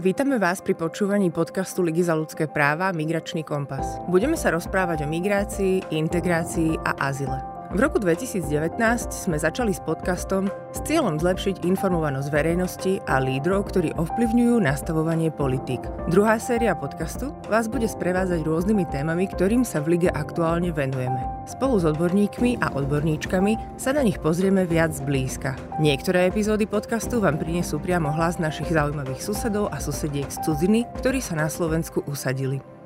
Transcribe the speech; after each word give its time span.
Vítame 0.00 0.40
vás 0.40 0.64
pri 0.64 0.72
počúvaní 0.80 1.28
podcastu 1.28 1.84
Ligy 1.84 2.08
za 2.08 2.16
ľudské 2.16 2.48
práva 2.48 2.88
Migračný 2.88 3.44
kompas. 3.44 4.00
Budeme 4.08 4.32
sa 4.32 4.48
rozprávať 4.48 5.04
o 5.04 5.10
migrácii, 5.12 5.92
integrácii 5.92 6.80
a 6.88 7.04
azile. 7.04 7.59
V 7.70 7.78
roku 7.78 8.02
2019 8.02 8.82
sme 9.14 9.38
začali 9.38 9.70
s 9.70 9.78
podcastom 9.78 10.50
s 10.74 10.82
cieľom 10.82 11.22
zlepšiť 11.22 11.62
informovanosť 11.62 12.26
verejnosti 12.34 12.98
a 13.06 13.22
lídrov, 13.22 13.70
ktorí 13.70 13.94
ovplyvňujú 13.94 14.58
nastavovanie 14.58 15.30
politik. 15.30 15.78
Druhá 16.10 16.42
séria 16.42 16.74
podcastu 16.74 17.30
vás 17.46 17.70
bude 17.70 17.86
sprevázať 17.86 18.42
rôznymi 18.42 18.90
témami, 18.90 19.30
ktorým 19.30 19.62
sa 19.62 19.78
v 19.78 19.94
lige 19.94 20.10
aktuálne 20.10 20.74
venujeme. 20.74 21.22
Spolu 21.46 21.78
s 21.78 21.86
odborníkmi 21.86 22.58
a 22.58 22.74
odborníčkami 22.74 23.78
sa 23.78 23.94
na 23.94 24.02
nich 24.02 24.18
pozrieme 24.18 24.66
viac 24.66 24.90
zblízka. 24.90 25.54
Niektoré 25.78 26.26
epizódy 26.26 26.66
podcastu 26.66 27.22
vám 27.22 27.38
prinesú 27.38 27.78
priamo 27.78 28.10
hlas 28.10 28.42
našich 28.42 28.74
zaujímavých 28.74 29.22
susedov 29.22 29.70
a 29.70 29.78
susediek 29.78 30.26
z 30.26 30.42
cudziny, 30.42 30.90
ktorí 30.98 31.22
sa 31.22 31.38
na 31.38 31.46
Slovensku 31.46 32.02
usadili. 32.10 32.79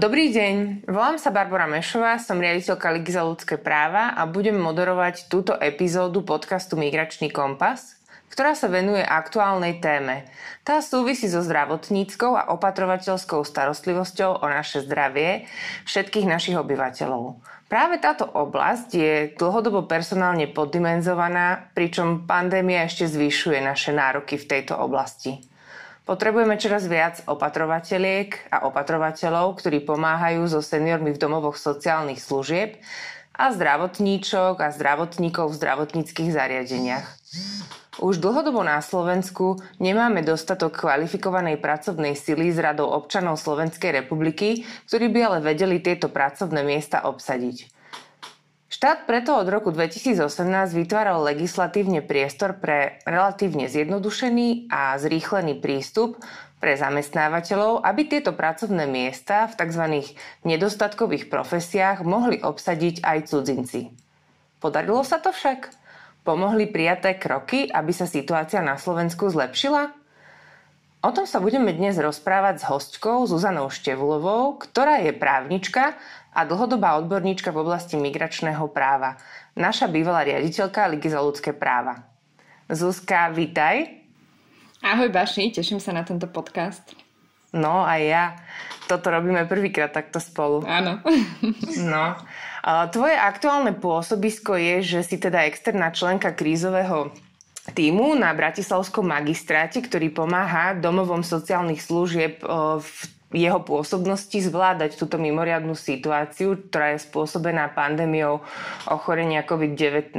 Dobrý 0.00 0.32
deň, 0.32 0.88
volám 0.88 1.20
sa 1.20 1.28
Barbara 1.28 1.68
Mešová, 1.68 2.16
som 2.16 2.40
riaditeľka 2.40 2.88
Ligy 2.88 3.12
za 3.12 3.20
ľudské 3.20 3.60
práva 3.60 4.16
a 4.16 4.24
budem 4.24 4.56
moderovať 4.56 5.28
túto 5.28 5.52
epizódu 5.60 6.24
podcastu 6.24 6.80
Migračný 6.80 7.28
kompas, 7.28 8.00
ktorá 8.32 8.56
sa 8.56 8.72
venuje 8.72 9.04
aktuálnej 9.04 9.76
téme. 9.84 10.24
Tá 10.64 10.80
súvisí 10.80 11.28
so 11.28 11.44
zdravotníckou 11.44 12.32
a 12.32 12.48
opatrovateľskou 12.56 13.44
starostlivosťou 13.44 14.40
o 14.40 14.46
naše 14.48 14.88
zdravie 14.88 15.44
všetkých 15.84 16.24
našich 16.24 16.56
obyvateľov. 16.56 17.36
Práve 17.68 18.00
táto 18.00 18.24
oblasť 18.24 18.88
je 18.96 19.36
dlhodobo 19.36 19.84
personálne 19.84 20.48
poddimenzovaná, 20.48 21.68
pričom 21.76 22.24
pandémia 22.24 22.88
ešte 22.88 23.04
zvyšuje 23.04 23.60
naše 23.60 23.92
nároky 23.92 24.40
v 24.40 24.48
tejto 24.48 24.80
oblasti. 24.80 25.44
Potrebujeme 26.08 26.56
čoraz 26.56 26.88
viac 26.88 27.20
opatrovateľiek 27.28 28.48
a 28.48 28.64
opatrovateľov, 28.64 29.60
ktorí 29.60 29.84
pomáhajú 29.84 30.48
so 30.48 30.64
seniormi 30.64 31.12
v 31.12 31.20
domovoch 31.20 31.60
sociálnych 31.60 32.16
služieb 32.16 32.80
a 33.36 33.52
zdravotníčok 33.52 34.56
a 34.56 34.72
zdravotníkov 34.72 35.52
v 35.52 35.58
zdravotníckých 35.60 36.32
zariadeniach. 36.32 37.04
Už 38.00 38.24
dlhodobo 38.24 38.64
na 38.64 38.80
Slovensku 38.80 39.60
nemáme 39.84 40.24
dostatok 40.24 40.80
kvalifikovanej 40.80 41.60
pracovnej 41.60 42.16
sily 42.16 42.56
z 42.56 42.64
radou 42.64 42.88
občanov 42.88 43.36
Slovenskej 43.36 44.00
republiky, 44.00 44.64
ktorí 44.88 45.12
by 45.12 45.20
ale 45.28 45.38
vedeli 45.44 45.76
tieto 45.76 46.08
pracovné 46.08 46.64
miesta 46.64 47.04
obsadiť. 47.04 47.77
Štát 48.78 49.10
preto 49.10 49.34
od 49.34 49.50
roku 49.50 49.74
2018 49.74 50.30
vytváral 50.70 51.18
legislatívne 51.26 51.98
priestor 51.98 52.62
pre 52.62 53.02
relatívne 53.02 53.66
zjednodušený 53.66 54.70
a 54.70 54.94
zrýchlený 55.02 55.58
prístup 55.58 56.14
pre 56.62 56.78
zamestnávateľov, 56.78 57.82
aby 57.82 58.06
tieto 58.06 58.30
pracovné 58.38 58.86
miesta 58.86 59.50
v 59.50 59.58
tzv. 59.58 59.84
nedostatkových 60.46 61.26
profesiách 61.26 62.06
mohli 62.06 62.38
obsadiť 62.38 63.02
aj 63.02 63.18
cudzinci. 63.26 63.90
Podarilo 64.62 65.02
sa 65.02 65.18
to 65.18 65.34
však? 65.34 65.74
Pomohli 66.22 66.70
prijaté 66.70 67.18
kroky, 67.18 67.66
aby 67.66 67.90
sa 67.90 68.06
situácia 68.06 68.62
na 68.62 68.78
Slovensku 68.78 69.26
zlepšila? 69.26 69.90
O 70.98 71.10
tom 71.14 71.26
sa 71.26 71.42
budeme 71.42 71.74
dnes 71.74 71.98
rozprávať 71.98 72.62
s 72.62 72.68
hostkou 72.70 73.26
Zuzanou 73.26 73.74
Števulovou, 73.74 74.54
ktorá 74.58 75.02
je 75.02 75.14
právnička 75.14 75.98
a 76.38 76.46
dlhodobá 76.46 76.94
odborníčka 77.02 77.50
v 77.50 77.66
oblasti 77.66 77.98
migračného 77.98 78.70
práva. 78.70 79.18
Naša 79.58 79.90
bývalá 79.90 80.22
riaditeľka 80.22 80.86
Ligy 80.86 81.10
za 81.10 81.18
ľudské 81.18 81.50
práva. 81.50 82.06
Zuzka, 82.70 83.26
vítaj. 83.34 84.06
Ahoj 84.78 85.10
Baši, 85.10 85.50
teším 85.50 85.82
sa 85.82 85.90
na 85.90 86.06
tento 86.06 86.30
podcast. 86.30 86.94
No 87.50 87.82
a 87.82 87.98
ja. 87.98 88.38
Toto 88.86 89.10
robíme 89.10 89.50
prvýkrát 89.50 89.90
takto 89.90 90.22
spolu. 90.22 90.62
Áno. 90.62 91.02
no. 91.90 92.14
Tvoje 92.94 93.18
aktuálne 93.18 93.74
pôsobisko 93.74 94.54
je, 94.54 94.86
že 94.86 95.00
si 95.02 95.18
teda 95.18 95.42
externá 95.42 95.90
členka 95.90 96.30
krízového 96.30 97.10
týmu 97.74 98.14
na 98.14 98.30
Bratislavskom 98.30 99.10
magistráte, 99.10 99.82
ktorý 99.82 100.14
pomáha 100.14 100.78
domovom 100.78 101.26
sociálnych 101.26 101.82
služieb 101.82 102.38
v 102.78 103.17
jeho 103.28 103.60
pôsobnosti 103.60 104.40
zvládať 104.40 104.96
túto 104.96 105.20
mimoriadnú 105.20 105.76
situáciu, 105.76 106.56
ktorá 106.56 106.96
je 106.96 107.04
spôsobená 107.04 107.68
pandémiou 107.76 108.40
ochorenia 108.88 109.44
COVID-19. 109.44 110.16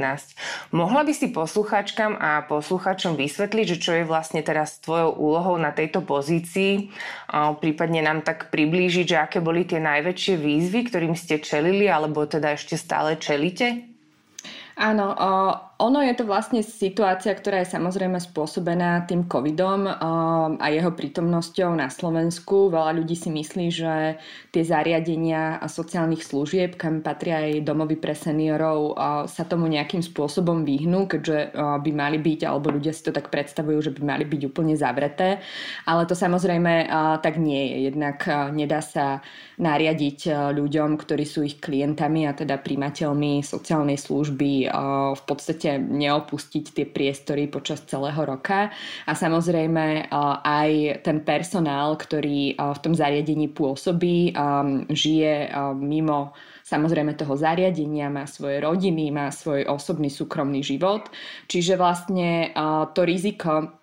Mohla 0.70 1.02
by 1.02 1.12
si 1.14 1.34
poslucháčkam 1.34 2.14
a 2.14 2.46
poslucháčom 2.46 3.18
vysvetliť, 3.18 3.66
že 3.66 3.82
čo 3.82 3.92
je 3.98 4.04
vlastne 4.06 4.46
teraz 4.46 4.78
tvojou 4.78 5.18
úlohou 5.18 5.58
na 5.58 5.74
tejto 5.74 6.06
pozícii, 6.06 6.94
prípadne 7.58 8.02
nám 8.02 8.22
tak 8.22 8.54
priblížiť, 8.54 9.06
že 9.06 9.18
aké 9.18 9.38
boli 9.42 9.66
tie 9.66 9.82
najväčšie 9.82 10.34
výzvy, 10.38 10.86
ktorým 10.86 11.14
ste 11.18 11.42
čelili, 11.42 11.90
alebo 11.90 12.26
teda 12.30 12.54
ešte 12.54 12.78
stále 12.78 13.18
čelite? 13.18 13.90
Áno, 14.78 15.12
ono 15.80 16.04
je 16.04 16.12
to 16.12 16.28
vlastne 16.28 16.60
situácia, 16.60 17.32
ktorá 17.32 17.64
je 17.64 17.72
samozrejme 17.72 18.20
spôsobená 18.20 19.08
tým 19.08 19.24
covidom 19.24 19.88
um, 19.88 20.60
a 20.60 20.68
jeho 20.68 20.92
prítomnosťou 20.92 21.72
na 21.72 21.88
Slovensku. 21.88 22.68
Veľa 22.68 23.00
ľudí 23.00 23.16
si 23.16 23.32
myslí, 23.32 23.66
že 23.72 24.20
tie 24.52 24.62
zariadenia 24.62 25.56
a 25.56 25.66
sociálnych 25.72 26.20
služieb, 26.20 26.76
kam 26.76 27.00
patria 27.00 27.40
aj 27.48 27.64
domovy 27.64 27.96
pre 27.96 28.12
seniorov, 28.12 28.92
uh, 28.92 29.24
sa 29.24 29.48
tomu 29.48 29.72
nejakým 29.72 30.04
spôsobom 30.04 30.68
vyhnú, 30.68 31.08
keďže 31.08 31.56
uh, 31.56 31.80
by 31.80 31.90
mali 31.96 32.20
byť, 32.20 32.40
alebo 32.44 32.76
ľudia 32.76 32.92
si 32.92 33.08
to 33.08 33.16
tak 33.16 33.32
predstavujú, 33.32 33.88
že 33.88 33.94
by 33.96 34.04
mali 34.04 34.28
byť 34.28 34.42
úplne 34.52 34.76
zavreté. 34.76 35.40
Ale 35.88 36.04
to 36.04 36.12
samozrejme 36.12 36.92
uh, 36.92 37.16
tak 37.24 37.40
nie 37.40 37.72
je. 37.72 37.76
Jednak 37.88 38.28
nedá 38.52 38.84
sa 38.84 39.24
nariadiť 39.56 40.52
ľuďom, 40.56 41.00
ktorí 41.00 41.24
sú 41.24 41.44
ich 41.44 41.60
klientami 41.60 42.24
a 42.28 42.32
teda 42.32 42.60
príjmateľmi 42.60 43.44
sociálnej 43.44 44.00
služby 44.00 44.72
v 45.12 45.22
podstate 45.28 45.69
určite 45.70 45.92
neopustiť 45.92 46.64
tie 46.74 46.86
priestory 46.88 47.46
počas 47.46 47.84
celého 47.86 48.18
roka. 48.24 48.70
A 49.06 49.12
samozrejme 49.14 50.10
aj 50.42 50.70
ten 51.06 51.22
personál, 51.22 51.94
ktorý 51.94 52.56
v 52.58 52.78
tom 52.82 52.94
zariadení 52.96 53.52
pôsobí, 53.52 54.34
žije 54.90 55.34
mimo 55.78 56.34
samozrejme 56.66 57.18
toho 57.18 57.34
zariadenia, 57.34 58.10
má 58.10 58.26
svoje 58.26 58.62
rodiny, 58.62 59.10
má 59.10 59.30
svoj 59.30 59.66
osobný 59.66 60.10
súkromný 60.10 60.62
život. 60.62 61.10
Čiže 61.50 61.74
vlastne 61.74 62.54
to 62.94 63.02
riziko 63.02 63.79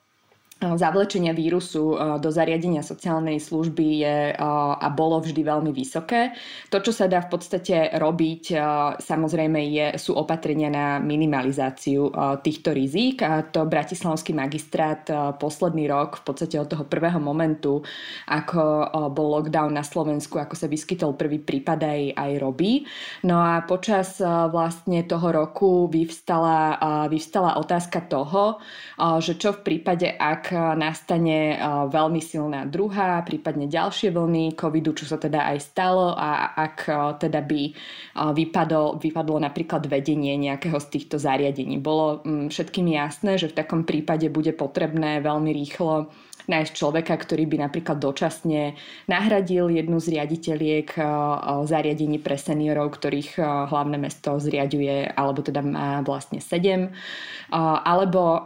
zavlečenia 0.58 1.38
vírusu 1.38 1.94
do 2.18 2.30
zariadenia 2.34 2.82
sociálnej 2.82 3.38
služby 3.38 3.86
je 4.02 4.18
a 4.34 4.88
bolo 4.90 5.22
vždy 5.22 5.46
veľmi 5.46 5.70
vysoké. 5.70 6.34
To, 6.74 6.82
čo 6.82 6.90
sa 6.90 7.06
dá 7.06 7.22
v 7.22 7.30
podstate 7.30 7.94
robiť, 7.94 8.58
samozrejme 8.98 9.60
je, 9.70 9.88
sú 10.02 10.18
opatrenia 10.18 10.74
na 10.74 10.98
minimalizáciu 10.98 12.10
týchto 12.42 12.74
rizík 12.74 13.22
a 13.22 13.46
to 13.46 13.70
Bratislavský 13.70 14.34
magistrát 14.34 15.06
posledný 15.38 15.86
rok, 15.94 16.22
v 16.22 16.24
podstate 16.26 16.58
od 16.58 16.66
toho 16.66 16.90
prvého 16.90 17.22
momentu, 17.22 17.86
ako 18.26 18.62
bol 19.14 19.38
lockdown 19.38 19.78
na 19.78 19.86
Slovensku, 19.86 20.42
ako 20.42 20.58
sa 20.58 20.66
vyskytol 20.66 21.14
prvý 21.14 21.38
prípad 21.38 21.86
aj, 21.86 22.02
aj 22.18 22.32
robí. 22.42 22.82
No 23.30 23.46
a 23.46 23.62
počas 23.62 24.18
vlastne 24.26 25.06
toho 25.06 25.30
roku 25.30 25.86
vyvstala, 25.86 26.82
vyvstala 27.14 27.62
otázka 27.62 28.10
toho, 28.10 28.58
že 29.22 29.38
čo 29.38 29.54
v 29.54 29.62
prípade, 29.62 30.10
ak 30.18 30.47
nastane 30.54 31.60
veľmi 31.90 32.22
silná 32.24 32.68
druhá, 32.68 33.20
prípadne 33.24 33.68
ďalšie 33.68 34.12
vlny 34.12 34.54
covidu, 34.54 34.94
čo 34.94 35.06
sa 35.08 35.18
teda 35.20 35.50
aj 35.54 35.58
stalo 35.64 36.14
a 36.14 36.54
ak 36.56 36.78
teda 37.22 37.42
by 37.44 37.72
vypadlo, 38.34 39.02
vypadlo 39.02 39.38
napríklad 39.42 39.86
vedenie 39.90 40.38
nejakého 40.38 40.78
z 40.78 40.88
týchto 40.88 41.16
zariadení. 41.18 41.80
Bolo 41.82 42.22
mm, 42.24 42.54
všetkým 42.54 42.88
jasné, 42.94 43.38
že 43.40 43.52
v 43.52 43.58
takom 43.58 43.82
prípade 43.84 44.30
bude 44.30 44.54
potrebné 44.54 45.20
veľmi 45.24 45.52
rýchlo 45.54 46.10
nájsť 46.48 46.72
človeka, 46.74 47.14
ktorý 47.20 47.44
by 47.46 47.68
napríklad 47.68 48.00
dočasne 48.00 48.80
nahradil 49.12 49.68
jednu 49.68 50.00
z 50.00 50.18
riaditeľiek 50.18 50.88
eh, 50.96 51.06
zariadení 51.68 52.18
pre 52.24 52.40
seniorov, 52.40 52.96
ktorých 52.98 53.38
eh, 53.38 53.46
hlavné 53.68 54.00
mesto 54.00 54.40
zriaduje, 54.40 55.12
alebo 55.12 55.44
teda 55.44 55.62
má 55.62 56.00
vlastne 56.02 56.40
sedem. 56.40 56.90
Eh, 56.90 57.56
alebo 57.84 58.40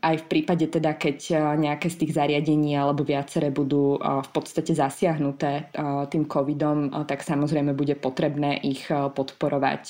aj 0.00 0.16
v 0.24 0.26
prípade 0.28 0.66
teda, 0.72 0.96
keď 0.96 1.18
nejaké 1.60 1.92
z 1.92 1.96
tých 2.04 2.12
zariadení 2.16 2.76
alebo 2.78 3.04
viaceré 3.04 3.52
budú 3.52 3.98
v 4.00 4.30
podstate 4.32 4.72
zasiahnuté 4.72 5.68
tým 6.08 6.24
covidom, 6.24 7.04
tak 7.04 7.20
samozrejme 7.20 7.76
bude 7.76 7.98
potrebné 7.98 8.62
ich 8.64 8.88
podporovať 8.88 9.84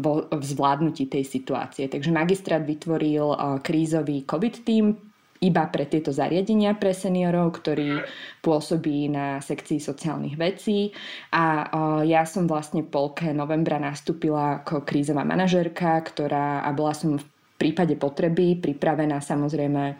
vo, 0.00 0.26
v 0.26 0.42
zvládnutí 0.42 1.06
tej 1.06 1.22
situácie. 1.22 1.86
Takže 1.86 2.10
magistrát 2.10 2.62
vytvoril 2.66 3.60
krízový 3.62 4.26
COVID 4.26 4.54
tým, 4.66 5.13
iba 5.44 5.68
pre 5.68 5.84
tieto 5.84 6.08
zariadenia 6.08 6.72
pre 6.80 6.96
seniorov, 6.96 7.60
ktorý 7.60 8.00
pôsobí 8.40 9.12
na 9.12 9.44
sekcii 9.44 9.76
sociálnych 9.76 10.40
vecí. 10.40 10.88
A 11.36 11.68
ja 12.08 12.24
som 12.24 12.48
vlastne 12.48 12.80
v 12.80 12.88
polke 12.88 13.28
novembra 13.36 13.76
nastúpila 13.76 14.64
ako 14.64 14.88
krízová 14.88 15.20
manažérka, 15.28 16.00
ktorá 16.00 16.64
a 16.64 16.72
bola 16.72 16.96
som 16.96 17.20
v 17.20 17.26
prípade 17.60 17.94
potreby 18.00 18.56
pripravená 18.58 19.20
samozrejme 19.20 19.94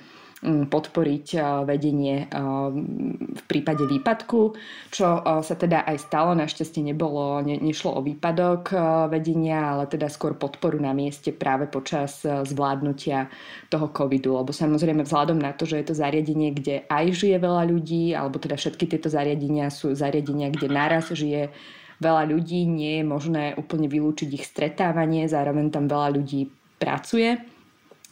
podporiť 0.44 1.26
vedenie 1.64 2.29
v 3.25 3.43
prípade 3.49 3.88
výpadku, 3.88 4.52
čo 4.93 5.06
sa 5.25 5.55
teda 5.56 5.88
aj 5.88 5.96
stalo. 6.05 6.37
Našťastie 6.37 6.85
nebolo, 6.85 7.41
ne, 7.41 7.56
nešlo 7.56 7.96
o 7.96 8.05
výpadok 8.05 8.76
vedenia, 9.08 9.73
ale 9.73 9.88
teda 9.88 10.12
skôr 10.12 10.37
podporu 10.37 10.76
na 10.76 10.93
mieste 10.93 11.32
práve 11.32 11.64
počas 11.64 12.20
zvládnutia 12.20 13.32
toho 13.73 13.88
covidu. 13.88 14.37
Lebo 14.37 14.52
samozrejme 14.52 15.08
vzhľadom 15.08 15.41
na 15.41 15.56
to, 15.56 15.64
že 15.64 15.81
je 15.81 15.87
to 15.88 15.96
zariadenie, 15.96 16.52
kde 16.52 16.85
aj 16.93 17.05
žije 17.17 17.41
veľa 17.41 17.64
ľudí, 17.64 18.12
alebo 18.12 18.37
teda 18.37 18.61
všetky 18.61 18.85
tieto 18.85 19.08
zariadenia 19.08 19.73
sú 19.73 19.96
zariadenia, 19.96 20.52
kde 20.52 20.69
naraz 20.69 21.08
žije 21.08 21.49
veľa 22.05 22.26
ľudí, 22.29 22.69
nie 22.69 23.00
je 23.00 23.05
možné 23.06 23.44
úplne 23.56 23.88
vylúčiť 23.88 24.29
ich 24.35 24.44
stretávanie, 24.44 25.31
zároveň 25.31 25.70
tam 25.73 25.88
veľa 25.88 26.20
ľudí 26.20 26.50
pracuje. 26.76 27.54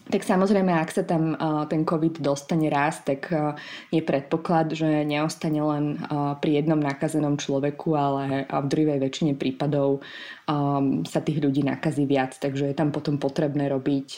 Tak 0.02 0.26
samozrejme, 0.26 0.74
ak 0.74 0.90
sa 0.90 1.06
tam 1.06 1.38
uh, 1.38 1.62
ten 1.70 1.86
COVID 1.86 2.18
dostane 2.18 2.66
raz, 2.66 3.06
tak 3.06 3.30
uh, 3.30 3.54
je 3.94 4.02
predpoklad, 4.02 4.74
že 4.74 5.06
neostane 5.06 5.62
len 5.62 5.94
uh, 5.94 6.34
pri 6.42 6.58
jednom 6.58 6.82
nakazenom 6.82 7.38
človeku, 7.38 7.94
ale 7.94 8.44
v 8.50 8.66
drivej 8.66 8.98
väčšine 8.98 9.32
prípadov 9.38 10.02
um, 10.50 11.06
sa 11.06 11.22
tých 11.22 11.38
ľudí 11.38 11.62
nakazí 11.62 12.02
viac. 12.04 12.34
Takže 12.34 12.70
je 12.70 12.76
tam 12.76 12.90
potom 12.90 13.22
potrebné 13.22 13.70
robiť 13.70 14.08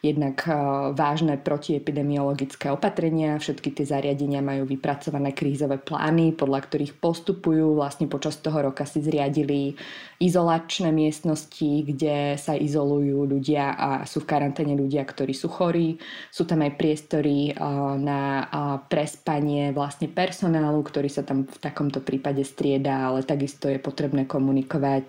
jednak 0.00 0.44
uh, 0.48 0.96
vážne 0.96 1.36
protiepidemiologické 1.36 2.72
opatrenia. 2.72 3.36
Všetky 3.36 3.76
tie 3.76 3.84
zariadenia 3.84 4.40
majú 4.40 4.64
vypracované 4.64 5.36
krízové 5.36 5.76
plány, 5.76 6.32
podľa 6.32 6.64
ktorých 6.64 6.96
postupujú. 6.96 7.76
Vlastne 7.76 8.08
počas 8.08 8.40
toho 8.40 8.72
roka 8.72 8.88
si 8.88 9.04
zriadili 9.04 9.76
izolačné 10.20 10.92
miestnosti, 10.92 11.84
kde 11.84 12.40
sa 12.40 12.56
izolujú 12.56 13.28
ľudia 13.28 13.76
a 13.76 13.88
sú 14.04 14.24
v 14.24 14.28
karanténe 14.28 14.76
ľudia, 14.76 15.04
ktorí 15.04 15.32
sú 15.32 15.48
chorí. 15.48 15.96
Sú 16.28 16.44
tam 16.44 16.60
aj 16.60 16.76
priestory 16.76 17.56
na 18.00 18.44
prespanie 18.88 19.72
vlastne 19.72 20.12
personálu, 20.12 20.84
ktorý 20.84 21.08
sa 21.08 21.24
tam 21.24 21.48
v 21.48 21.58
takomto 21.60 22.04
prípade 22.04 22.44
strieda, 22.44 23.08
ale 23.08 23.24
takisto 23.24 23.68
je 23.68 23.80
potrebné 23.80 24.28
komunikovať 24.28 25.08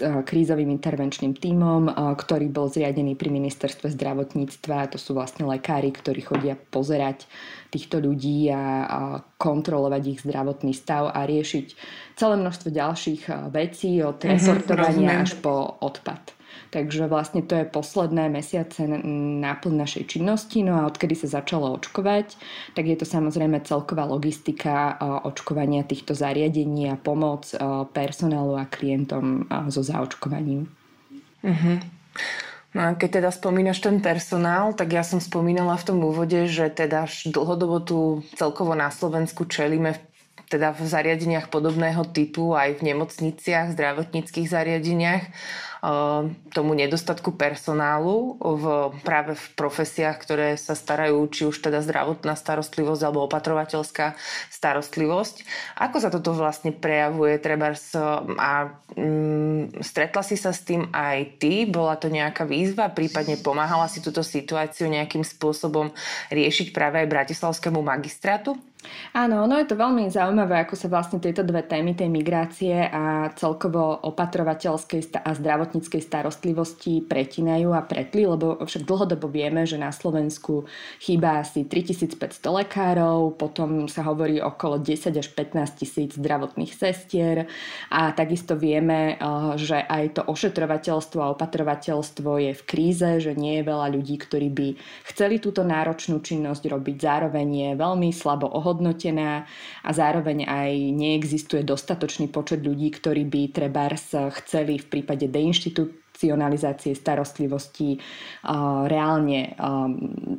krízovým 0.00 0.72
intervenčným 0.72 1.36
tímom, 1.36 1.92
ktorý 2.16 2.48
bol 2.48 2.72
zriadený 2.72 3.14
pri 3.14 3.30
ministerstve 3.30 3.92
zdravotníctva. 3.92 4.90
To 4.90 4.98
sú 4.98 5.14
vlastne 5.14 5.44
lekári, 5.46 5.92
ktorí 5.92 6.24
chodia 6.24 6.56
pozerať 6.56 7.28
týchto 7.70 8.02
ľudí 8.02 8.50
a 8.50 9.22
kontrolovať 9.38 10.02
ich 10.10 10.20
zdravotný 10.26 10.74
stav 10.74 11.12
a 11.14 11.22
riešiť 11.22 11.66
celé 12.18 12.34
množstvo 12.40 12.68
ďalších 12.72 13.22
vecí 13.54 14.02
od 14.02 14.18
mhm, 14.20 14.28
resortovania 14.34 15.10
mm-hmm, 15.14 15.24
až 15.24 15.32
po 15.38 15.54
odpad. 15.84 16.39
Takže 16.70 17.10
vlastne 17.10 17.42
to 17.42 17.58
je 17.58 17.66
posledné 17.66 18.30
mesiace 18.30 18.86
náplň 19.42 19.74
našej 19.74 20.06
činnosti. 20.06 20.62
No 20.62 20.78
a 20.78 20.86
odkedy 20.86 21.18
sa 21.18 21.42
začalo 21.42 21.74
očkovať, 21.74 22.38
tak 22.78 22.86
je 22.86 22.94
to 22.94 23.02
samozrejme 23.02 23.58
celková 23.66 24.06
logistika 24.06 24.94
očkovania 25.26 25.82
týchto 25.82 26.14
zariadení 26.14 26.94
a 26.94 27.00
pomoc 27.00 27.50
personálu 27.90 28.54
a 28.54 28.70
klientom 28.70 29.50
so 29.66 29.82
zaočkovaním. 29.82 30.70
Uh-huh. 31.42 31.82
No 32.70 32.80
a 32.86 32.94
keď 32.94 33.18
teda 33.18 33.30
spomínaš 33.34 33.82
ten 33.82 33.98
personál, 33.98 34.70
tak 34.70 34.94
ja 34.94 35.02
som 35.02 35.18
spomínala 35.18 35.74
v 35.74 35.86
tom 35.90 35.98
úvode, 36.06 36.46
že 36.46 36.70
teda 36.70 37.10
dlhodobo 37.26 37.82
tu 37.82 38.22
celkovo 38.38 38.78
na 38.78 38.94
Slovensku 38.94 39.42
čelíme 39.50 39.98
teda 40.50 40.74
v 40.74 40.82
zariadeniach 40.82 41.46
podobného 41.46 42.02
typu 42.10 42.58
aj 42.58 42.82
v 42.82 42.92
nemocniciach, 42.92 43.72
zdravotníckých 43.78 44.50
zariadeniach 44.50 45.24
Ehm, 45.80 46.36
tomu 46.52 46.76
nedostatku 46.76 47.32
personálu 47.40 48.36
v, 48.36 48.64
práve 49.00 49.32
v 49.32 49.44
profesiách, 49.56 50.16
ktoré 50.20 50.48
sa 50.60 50.76
starajú, 50.76 51.24
či 51.32 51.48
už 51.48 51.56
teda 51.56 51.80
zdravotná 51.80 52.36
starostlivosť 52.36 53.00
alebo 53.00 53.24
opatrovateľská 53.24 54.12
starostlivosť. 54.52 55.48
Ako 55.80 55.96
sa 56.04 56.12
toto 56.12 56.36
vlastne 56.36 56.76
prejavuje 56.76 57.40
treba 57.40 57.72
a 58.36 58.76
mm, 58.92 59.80
stretla 59.80 60.20
si 60.20 60.36
sa 60.36 60.52
s 60.52 60.68
tým 60.68 60.84
aj 60.92 61.40
ty? 61.40 61.64
Bola 61.64 61.96
to 61.96 62.12
nejaká 62.12 62.44
výzva? 62.44 62.92
Prípadne 62.92 63.40
pomáhala 63.40 63.88
si 63.88 64.04
túto 64.04 64.20
situáciu 64.20 64.84
nejakým 64.84 65.24
spôsobom 65.24 65.96
riešiť 66.28 66.76
práve 66.76 67.00
aj 67.00 67.08
Bratislavskému 67.08 67.80
magistrátu? 67.80 68.52
Áno, 69.10 69.44
no 69.44 69.58
je 69.58 69.66
to 69.66 69.76
veľmi 69.76 70.08
zaujímavé, 70.08 70.62
ako 70.62 70.78
sa 70.78 70.86
vlastne 70.86 71.18
tieto 71.18 71.42
dve 71.42 71.66
témy, 71.66 71.98
tej 71.98 72.08
migrácie 72.08 72.86
a 72.88 73.28
celkovo 73.34 73.92
opatrovateľskej 74.06 75.20
a 75.20 75.34
zdravotníckej 75.34 75.98
starostlivosti 75.98 77.04
pretinajú 77.04 77.74
a 77.74 77.84
pretli, 77.84 78.24
lebo 78.24 78.56
však 78.62 78.86
dlhodobo 78.86 79.28
vieme, 79.28 79.66
že 79.68 79.76
na 79.76 79.92
Slovensku 79.92 80.64
chýba 81.02 81.44
asi 81.44 81.66
3500 81.66 82.40
lekárov, 82.64 83.36
potom 83.36 83.90
sa 83.90 84.06
hovorí 84.06 84.40
okolo 84.40 84.80
10 84.80 85.12
až 85.18 85.28
15 85.34 85.80
tisíc 85.82 86.10
zdravotných 86.16 86.72
sestier 86.72 87.50
a 87.92 88.14
takisto 88.16 88.56
vieme, 88.56 89.18
eh, 89.18 89.26
že 89.60 89.76
aj 89.76 90.04
to 90.16 90.22
ošetrovateľstvo 90.24 91.18
a 91.20 91.32
opatrovateľstvo 91.36 92.30
je 92.48 92.52
v 92.56 92.62
kríze, 92.62 93.10
že 93.20 93.36
nie 93.36 93.60
je 93.60 93.68
veľa 93.68 93.90
ľudí, 93.92 94.16
ktorí 94.22 94.48
by 94.54 94.68
chceli 95.10 95.42
túto 95.42 95.66
náročnú 95.66 96.22
činnosť 96.22 96.62
robiť, 96.70 96.96
zároveň 96.96 97.48
je 97.50 97.70
veľmi 97.74 98.08
slabo 98.14 98.46
ohodnotené 98.46 98.69
ohodnotená 98.70 99.50
a 99.82 99.90
zároveň 99.90 100.46
aj 100.46 100.70
neexistuje 100.94 101.66
dostatočný 101.66 102.30
počet 102.30 102.62
ľudí, 102.62 102.94
ktorí 102.94 103.26
by 103.26 103.50
trebárs 103.50 104.14
chceli 104.14 104.78
v 104.78 104.86
prípade 104.86 105.26
deinštitucionalizácie 105.26 106.94
starostlivosti 106.94 107.98
uh, 107.98 108.86
reálne 108.86 109.58
um, 109.58 110.38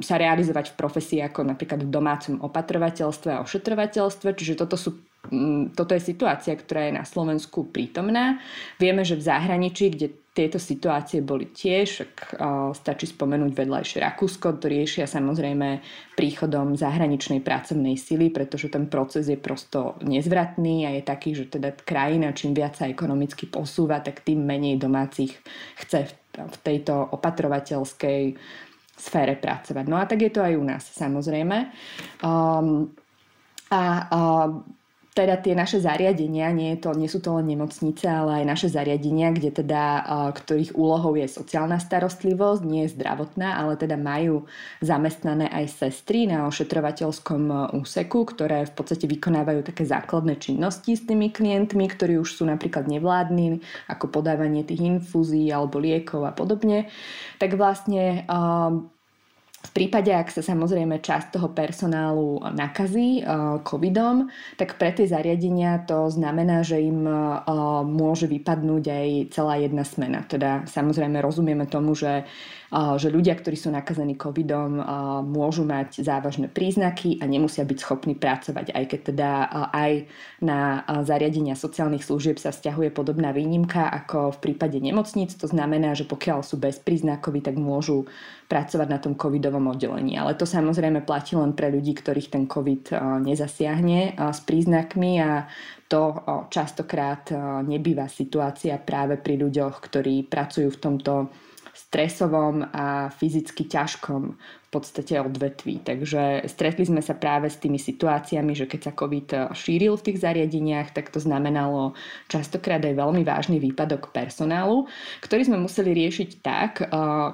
sa 0.00 0.16
realizovať 0.16 0.72
v 0.72 0.78
profesii 0.80 1.20
ako 1.20 1.44
napríklad 1.44 1.84
v 1.84 1.92
domácom 1.92 2.40
opatrovateľstve 2.40 3.30
a 3.36 3.42
ošetrovateľstve. 3.44 4.28
Čiže 4.32 4.56
toto 4.56 4.80
sú 4.80 4.96
toto 5.74 5.92
je 5.92 6.00
situácia, 6.00 6.54
ktorá 6.54 6.88
je 6.88 6.94
na 6.94 7.04
Slovensku 7.04 7.68
prítomná. 7.68 8.38
Vieme, 8.80 9.02
že 9.02 9.18
v 9.18 9.26
zahraničí, 9.28 9.92
kde 9.92 10.14
tieto 10.38 10.62
situácie 10.62 11.18
boli 11.18 11.50
tiež, 11.50 12.06
ak 12.06 12.38
stačí 12.78 13.10
spomenúť 13.10 13.58
vedľajšie 13.58 13.98
Rakúsko, 13.98 14.62
to 14.62 14.70
riešia 14.70 15.10
samozrejme 15.10 15.82
príchodom 16.14 16.78
zahraničnej 16.78 17.42
pracovnej 17.42 17.98
sily, 17.98 18.30
pretože 18.30 18.70
ten 18.70 18.86
proces 18.86 19.26
je 19.26 19.34
prosto 19.34 19.98
nezvratný 20.06 20.86
a 20.86 20.94
je 20.94 21.02
taký, 21.02 21.34
že 21.34 21.50
teda 21.50 21.74
krajina 21.82 22.30
čím 22.30 22.54
viac 22.54 22.78
sa 22.78 22.86
ekonomicky 22.86 23.50
posúva, 23.50 23.98
tak 23.98 24.22
tým 24.22 24.46
menej 24.46 24.78
domácich 24.78 25.34
chce 25.82 26.14
v 26.38 26.56
tejto 26.62 26.94
opatrovateľskej 27.18 28.38
sfére 28.94 29.34
pracovať. 29.34 29.84
No 29.90 29.98
a 29.98 30.06
tak 30.06 30.22
je 30.22 30.30
to 30.30 30.38
aj 30.38 30.54
u 30.54 30.62
nás, 30.62 30.86
samozrejme. 30.86 31.74
Um, 32.22 32.94
a 33.74 33.82
uh, 34.06 34.77
teda 35.18 35.34
tie 35.42 35.58
naše 35.58 35.82
zariadenia, 35.82 36.54
nie, 36.54 36.78
je 36.78 36.86
to, 36.86 36.94
nie 36.94 37.10
sú 37.10 37.18
to 37.18 37.34
len 37.34 37.50
nemocnice, 37.50 38.06
ale 38.06 38.38
aj 38.38 38.44
naše 38.46 38.68
zariadenia, 38.70 39.34
kde 39.34 39.50
teda, 39.50 40.06
ktorých 40.30 40.78
úlohou 40.78 41.18
je 41.18 41.26
sociálna 41.26 41.82
starostlivosť, 41.82 42.62
nie 42.62 42.86
je 42.86 42.94
zdravotná, 42.94 43.58
ale 43.58 43.74
teda 43.74 43.98
majú 43.98 44.46
zamestnané 44.78 45.50
aj 45.50 45.74
sestry 45.74 46.30
na 46.30 46.46
ošetrovateľskom 46.46 47.74
úseku, 47.74 48.30
ktoré 48.30 48.70
v 48.70 48.74
podstate 48.78 49.10
vykonávajú 49.10 49.66
také 49.66 49.82
základné 49.82 50.38
činnosti 50.38 50.94
s 50.94 51.02
tými 51.02 51.34
klientmi, 51.34 51.90
ktorí 51.90 52.22
už 52.22 52.38
sú 52.38 52.46
napríklad 52.46 52.86
nevládni, 52.86 53.58
ako 53.90 54.22
podávanie 54.22 54.62
tých 54.62 54.86
infúzií 54.86 55.50
alebo 55.50 55.82
liekov 55.82 56.22
a 56.22 56.30
podobne. 56.30 56.86
Tak 57.42 57.58
vlastne 57.58 58.22
v 59.58 59.70
prípade, 59.74 60.14
ak 60.14 60.30
sa 60.30 60.38
samozrejme 60.38 61.02
časť 61.02 61.34
toho 61.34 61.50
personálu 61.50 62.38
nakazí 62.54 63.26
uh, 63.26 63.58
covidom, 63.66 64.30
tak 64.54 64.78
pre 64.78 64.94
tie 64.94 65.10
zariadenia 65.10 65.82
to 65.82 66.06
znamená, 66.14 66.62
že 66.62 66.78
im 66.78 67.02
uh, 67.02 67.42
môže 67.82 68.30
vypadnúť 68.30 68.84
aj 68.86 69.08
celá 69.34 69.58
jedna 69.58 69.82
smena. 69.82 70.22
Teda 70.30 70.62
samozrejme 70.62 71.18
rozumieme 71.18 71.66
tomu, 71.66 71.98
že 71.98 72.22
že 72.72 73.08
ľudia, 73.08 73.32
ktorí 73.32 73.56
sú 73.56 73.72
nakazení 73.72 74.12
covidom, 74.20 74.76
môžu 75.24 75.64
mať 75.64 76.04
závažné 76.04 76.52
príznaky 76.52 77.16
a 77.16 77.24
nemusia 77.24 77.64
byť 77.64 77.78
schopní 77.80 78.12
pracovať, 78.12 78.76
aj 78.76 78.84
keď 78.84 79.00
teda 79.08 79.30
aj 79.72 79.92
na 80.44 80.84
zariadenia 81.00 81.56
sociálnych 81.56 82.04
služieb 82.04 82.36
sa 82.36 82.52
stiahuje 82.52 82.92
podobná 82.92 83.32
výnimka 83.32 83.88
ako 83.88 84.36
v 84.36 84.52
prípade 84.52 84.76
nemocníc. 84.84 85.32
To 85.40 85.48
znamená, 85.48 85.96
že 85.96 86.04
pokiaľ 86.04 86.44
sú 86.44 86.60
bezpríznakoví, 86.60 87.40
tak 87.40 87.56
môžu 87.56 88.04
pracovať 88.52 88.88
na 88.88 89.00
tom 89.00 89.16
covidovom 89.16 89.72
oddelení. 89.72 90.20
Ale 90.20 90.36
to 90.36 90.44
samozrejme 90.44 91.04
platí 91.08 91.36
len 91.36 91.56
pre 91.56 91.72
ľudí, 91.72 91.96
ktorých 91.96 92.32
ten 92.32 92.44
covid 92.44 92.92
nezasiahne 93.24 94.16
s 94.16 94.40
príznakmi 94.44 95.20
a 95.24 95.48
to 95.88 96.20
častokrát 96.52 97.32
nebýva 97.64 98.12
situácia 98.12 98.76
práve 98.76 99.16
pri 99.16 99.40
ľuďoch, 99.40 99.80
ktorí 99.88 100.28
pracujú 100.28 100.68
v 100.68 100.80
tomto 100.84 101.12
stresovom 101.88 102.68
a 102.68 103.08
fyzicky 103.08 103.64
ťažkom 103.64 104.36
v 104.36 104.68
podstate 104.68 105.16
odvetví. 105.16 105.80
Takže 105.80 106.44
stretli 106.44 106.84
sme 106.84 107.00
sa 107.00 107.16
práve 107.16 107.48
s 107.48 107.56
tými 107.56 107.80
situáciami, 107.80 108.52
že 108.52 108.68
keď 108.68 108.80
sa 108.84 108.92
COVID 108.92 109.28
šíril 109.56 109.96
v 109.96 110.04
tých 110.04 110.20
zariadeniach, 110.20 110.92
tak 110.92 111.08
to 111.08 111.16
znamenalo 111.16 111.96
častokrát 112.28 112.84
aj 112.84 112.92
veľmi 112.92 113.24
vážny 113.24 113.56
výpadok 113.56 114.12
personálu, 114.12 114.84
ktorý 115.24 115.48
sme 115.48 115.64
museli 115.64 115.96
riešiť 115.96 116.30
tak, 116.44 116.84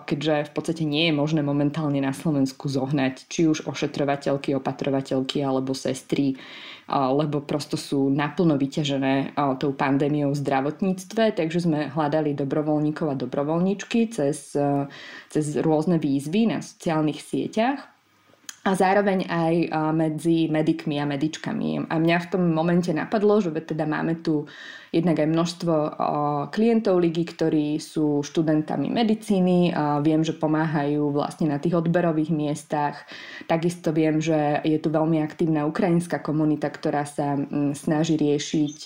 keďže 0.07 0.47
v 0.47 0.53
podstate 0.55 0.87
nie 0.87 1.11
je 1.11 1.19
možné 1.19 1.43
momentálne 1.43 1.99
na 1.99 2.15
Slovensku 2.15 2.71
zohnať 2.71 3.27
či 3.27 3.51
už 3.51 3.67
ošetrovateľky, 3.67 4.55
opatrovateľky 4.55 5.43
alebo 5.43 5.75
sestry 5.75 6.39
lebo 6.91 7.41
prosto 7.41 7.81
sú 7.81 8.13
naplno 8.13 8.61
vyťažené 8.61 9.37
tou 9.57 9.73
pandémiou 9.73 10.37
v 10.37 10.41
zdravotníctve, 10.45 11.33
takže 11.33 11.65
sme 11.65 11.89
hľadali 11.89 12.37
dobrovoľníkov 12.37 13.07
a 13.09 13.17
dobrovoľníčky 13.17 14.13
cez, 14.13 14.53
cez 15.33 15.45
rôzne 15.65 15.97
výzvy 15.97 16.53
na 16.53 16.61
sociálnych 16.61 17.25
sieťach 17.25 17.81
a 18.65 18.73
zároveň 18.73 19.29
aj 19.29 19.55
medzi 19.93 20.49
medikmi 20.49 20.97
a 20.97 21.05
medičkami. 21.05 21.85
A 21.85 22.01
mňa 22.01 22.17
v 22.25 22.31
tom 22.33 22.49
momente 22.49 22.89
napadlo, 22.97 23.37
že 23.41 23.53
teda 23.53 23.85
máme 23.85 24.25
tu 24.25 24.49
jednak 24.95 25.19
aj 25.19 25.27
množstvo 25.27 25.75
klientov 26.55 27.03
ligy, 27.03 27.27
ktorí 27.27 27.83
sú 27.83 28.23
študentami 28.23 28.95
medicíny. 28.95 29.75
Viem, 30.07 30.23
že 30.23 30.39
pomáhajú 30.39 31.11
vlastne 31.11 31.51
na 31.51 31.59
tých 31.59 31.75
odberových 31.75 32.31
miestach. 32.31 33.03
Takisto 33.51 33.91
viem, 33.91 34.23
že 34.23 34.63
je 34.63 34.79
tu 34.79 34.95
veľmi 34.95 35.19
aktívna 35.19 35.67
ukrajinská 35.67 36.23
komunita, 36.23 36.71
ktorá 36.71 37.03
sa 37.03 37.35
snaží 37.75 38.15
riešiť 38.15 38.79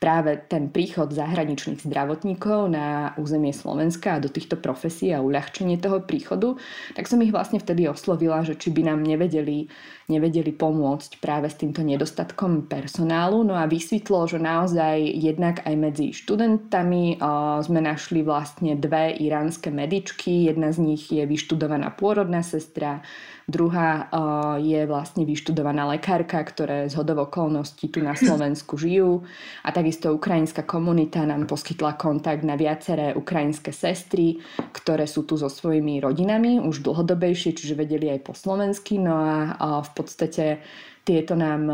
práve 0.00 0.40
ten 0.48 0.72
príchod 0.72 1.12
zahraničných 1.12 1.84
zdravotníkov 1.84 2.72
na 2.72 3.12
územie 3.20 3.52
Slovenska 3.52 4.16
a 4.16 4.22
do 4.24 4.32
týchto 4.32 4.56
profesí 4.56 5.12
a 5.12 5.20
uľahčenie 5.20 5.76
toho 5.76 6.00
príchodu. 6.00 6.56
Tak 6.96 7.04
som 7.04 7.20
ich 7.20 7.34
vlastne 7.34 7.60
vtedy 7.60 7.84
oslovila, 7.84 8.40
že 8.40 8.56
či 8.56 8.72
by 8.72 8.88
nám 8.88 9.04
nevedeli 9.04 9.68
nevedeli 10.08 10.56
pomôcť 10.56 11.20
práve 11.20 11.52
s 11.52 11.60
týmto 11.60 11.84
nedostatkom 11.84 12.64
personálu. 12.64 13.44
No 13.44 13.52
a 13.52 13.68
vysvetlo, 13.68 14.24
že 14.24 14.40
naozaj 14.40 15.17
jednak 15.18 15.66
aj 15.66 15.74
medzi 15.74 16.06
študentami 16.14 17.18
sme 17.66 17.80
našli 17.82 18.22
vlastne 18.22 18.78
dve 18.78 19.10
iránske 19.18 19.74
medičky. 19.74 20.46
Jedna 20.46 20.70
z 20.70 20.78
nich 20.78 21.10
je 21.10 21.26
vyštudovaná 21.26 21.90
pôrodná 21.90 22.46
sestra, 22.46 23.02
Druhá 23.48 24.12
je 24.60 24.84
vlastne 24.84 25.24
vyštudovaná 25.24 25.88
lekárka, 25.96 26.36
ktoré 26.44 26.84
z 26.84 27.00
hodov 27.00 27.32
okolností 27.32 27.88
tu 27.88 28.04
na 28.04 28.12
Slovensku 28.12 28.76
žijú. 28.84 29.24
A 29.64 29.72
takisto 29.72 30.12
ukrajinská 30.12 30.68
komunita 30.68 31.24
nám 31.24 31.48
poskytla 31.48 31.96
kontakt 31.96 32.44
na 32.44 32.60
viaceré 32.60 33.16
ukrajinské 33.16 33.72
sestry, 33.72 34.36
ktoré 34.76 35.08
sú 35.08 35.24
tu 35.24 35.40
so 35.40 35.48
svojimi 35.48 35.96
rodinami 35.96 36.60
už 36.60 36.84
dlhodobejšie, 36.84 37.56
čiže 37.56 37.72
vedeli 37.72 38.12
aj 38.12 38.20
po 38.20 38.36
slovensky. 38.36 39.00
No 39.00 39.16
a 39.16 39.80
v 39.80 39.90
podstate 39.96 40.60
tieto 41.08 41.32
nám, 41.32 41.72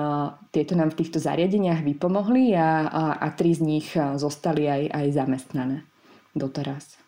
tieto 0.55 0.79
nám 0.79 0.95
v 0.95 1.03
týchto 1.03 1.19
zariadeniach 1.19 1.83
vypomohli 1.83 2.55
a, 2.55 2.87
a, 2.87 3.03
a 3.19 3.27
tri 3.35 3.51
z 3.51 3.67
nich 3.67 3.91
zostali 3.99 4.71
aj, 4.71 4.83
aj 4.95 5.07
zamestnané 5.11 5.83
doteraz. 6.39 7.04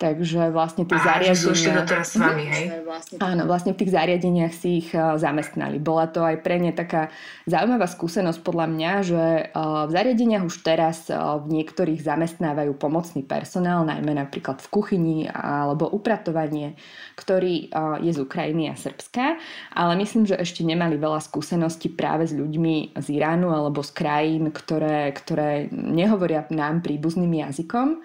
Takže 0.00 0.48
vlastne 0.48 0.88
tie 0.88 0.96
zariadenia... 0.96 1.84
doteraz 1.84 2.08
s 2.08 2.16
vami, 2.16 2.48
hej? 2.48 2.88
Vlastne... 2.88 3.20
Áno, 3.20 3.44
vlastne 3.44 3.76
v 3.76 3.84
tých 3.84 3.92
zariadeniach 3.92 4.54
si 4.56 4.80
ich 4.80 4.88
uh, 4.96 5.20
zamestnali. 5.20 5.76
Bola 5.76 6.08
to 6.08 6.24
aj 6.24 6.40
pre 6.40 6.56
ne 6.56 6.72
taká 6.72 7.12
zaujímavá 7.44 7.84
skúsenosť 7.84 8.40
podľa 8.40 8.66
mňa, 8.72 8.92
že 9.04 9.24
uh, 9.52 9.84
v 9.84 9.90
zariadeniach 9.92 10.48
už 10.48 10.64
teraz 10.64 11.12
uh, 11.12 11.36
v 11.44 11.60
niektorých 11.60 12.00
zamestnávajú 12.00 12.72
pomocný 12.80 13.28
personál, 13.28 13.84
najmä 13.84 14.16
napríklad 14.16 14.64
v 14.64 14.68
kuchyni 14.72 15.28
alebo 15.28 15.92
upratovanie, 15.92 16.80
ktorý 17.20 17.68
je 18.00 18.10
z 18.16 18.18
Ukrajiny 18.24 18.72
a 18.72 18.80
Srbska, 18.80 19.36
ale 19.76 19.92
myslím, 20.00 20.24
že 20.24 20.40
ešte 20.40 20.64
nemali 20.64 20.96
veľa 20.96 21.20
skúseností 21.20 21.92
práve 21.92 22.24
s 22.24 22.32
ľuďmi 22.32 22.96
z 22.96 23.06
Iránu 23.20 23.52
alebo 23.52 23.84
z 23.84 23.92
krajín, 23.92 24.48
ktoré, 24.48 25.12
ktoré 25.12 25.68
nehovoria 25.68 26.48
nám 26.48 26.80
príbuzným 26.80 27.44
jazykom. 27.44 28.00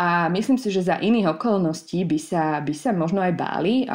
A 0.00 0.26
myslím 0.32 0.58
si, 0.58 0.74
že 0.74 0.82
za 0.82 0.98
iných 0.98 1.38
okolností 1.38 2.02
by 2.02 2.18
sa, 2.18 2.44
by 2.58 2.74
sa 2.74 2.90
možno 2.90 3.22
aj 3.22 3.34
báli 3.38 3.86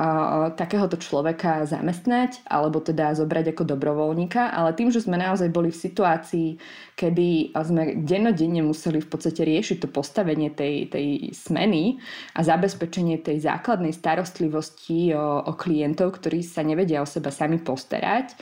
takéhoto 0.55 0.95
človeka 0.95 1.67
zamestnať 1.67 2.45
alebo 2.47 2.79
teda 2.79 3.11
zobrať 3.17 3.51
ako 3.51 3.75
dobrovoľníka, 3.75 4.53
ale 4.55 4.71
tým, 4.77 4.93
že 4.93 5.03
sme 5.03 5.19
naozaj 5.19 5.51
boli 5.51 5.75
v 5.75 5.81
situácii, 5.81 6.49
kedy 6.95 7.51
sme 7.51 7.99
dennodenne 8.07 8.63
museli 8.63 9.03
v 9.03 9.09
podstate 9.11 9.43
riešiť 9.43 9.83
to 9.83 9.89
postavenie 9.91 10.53
tej, 10.55 10.87
tej 10.87 11.35
smeny 11.35 11.99
a 12.37 12.39
zabezpečenie 12.39 13.19
tej 13.19 13.43
základnej 13.43 13.91
starostlivosti 13.91 15.11
o, 15.11 15.43
o 15.43 15.51
klientov, 15.57 16.21
ktorí 16.21 16.45
sa 16.45 16.63
nevedia 16.63 17.03
o 17.03 17.09
seba 17.09 17.33
sami 17.33 17.59
postarať, 17.59 18.39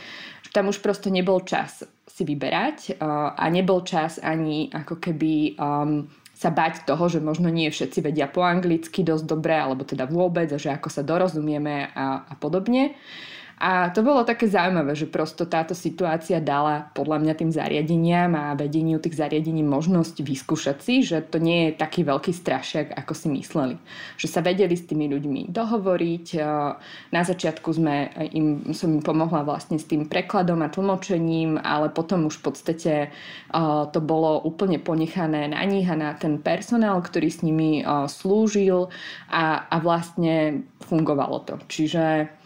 tam 0.53 0.69
už 0.69 0.85
prosto 0.85 1.09
nebol 1.09 1.41
čas 1.41 1.81
si 2.05 2.21
vyberať 2.21 3.01
a 3.01 3.45
nebol 3.49 3.81
čas 3.81 4.21
ani 4.21 4.69
ako 4.69 5.01
keby 5.01 5.57
um, 5.57 6.05
sa 6.43 6.51
bať 6.51 6.83
toho, 6.83 7.07
že 7.07 7.23
možno 7.23 7.47
nie 7.47 7.71
všetci 7.71 8.03
vedia 8.03 8.27
po 8.27 8.43
anglicky 8.43 8.99
dosť 8.99 9.23
dobre, 9.23 9.55
alebo 9.55 9.87
teda 9.87 10.03
vôbec, 10.03 10.51
a 10.51 10.59
že 10.59 10.75
ako 10.75 10.91
sa 10.91 10.99
dorozumieme 10.99 11.95
a, 11.95 12.27
a 12.27 12.33
podobne. 12.35 12.99
A 13.63 13.95
to 13.95 14.03
bolo 14.03 14.27
také 14.27 14.43
zaujímavé, 14.51 14.91
že 14.91 15.07
prosto 15.07 15.47
táto 15.47 15.71
situácia 15.71 16.43
dala 16.43 16.91
podľa 16.91 17.23
mňa 17.23 17.33
tým 17.39 17.47
zariadeniam 17.47 18.35
a 18.35 18.59
vedeniu 18.59 18.99
tých 18.99 19.15
zariadení 19.15 19.63
možnosť 19.63 20.19
vyskúšať 20.19 20.77
si, 20.83 20.99
že 20.99 21.23
to 21.23 21.39
nie 21.39 21.71
je 21.71 21.79
taký 21.79 22.03
veľký 22.03 22.35
strašiak, 22.35 22.91
ako 22.91 23.15
si 23.15 23.31
mysleli. 23.31 23.79
Že 24.19 24.27
sa 24.27 24.43
vedeli 24.43 24.75
s 24.75 24.83
tými 24.83 25.07
ľuďmi 25.07 25.47
dohovoriť. 25.55 26.27
Na 27.15 27.23
začiatku 27.23 27.71
sme 27.71 28.11
im, 28.35 28.75
som 28.75 28.99
im 28.99 28.99
pomohla 28.99 29.47
vlastne 29.47 29.79
s 29.79 29.87
tým 29.87 30.11
prekladom 30.11 30.59
a 30.59 30.67
tlmočením, 30.67 31.55
ale 31.55 31.87
potom 31.87 32.27
už 32.27 32.43
v 32.43 32.51
podstate 32.51 32.93
to 33.95 33.99
bolo 34.03 34.43
úplne 34.43 34.75
ponechané 34.83 35.47
na 35.47 35.63
nich 35.63 35.87
a 35.87 35.95
na 35.95 36.19
ten 36.19 36.35
personál, 36.35 36.99
ktorý 36.99 37.31
s 37.31 37.39
nimi 37.39 37.79
slúžil 38.11 38.91
a, 39.31 39.71
a 39.71 39.75
vlastne 39.79 40.67
fungovalo 40.83 41.47
to. 41.47 41.55
Čiže 41.71 42.42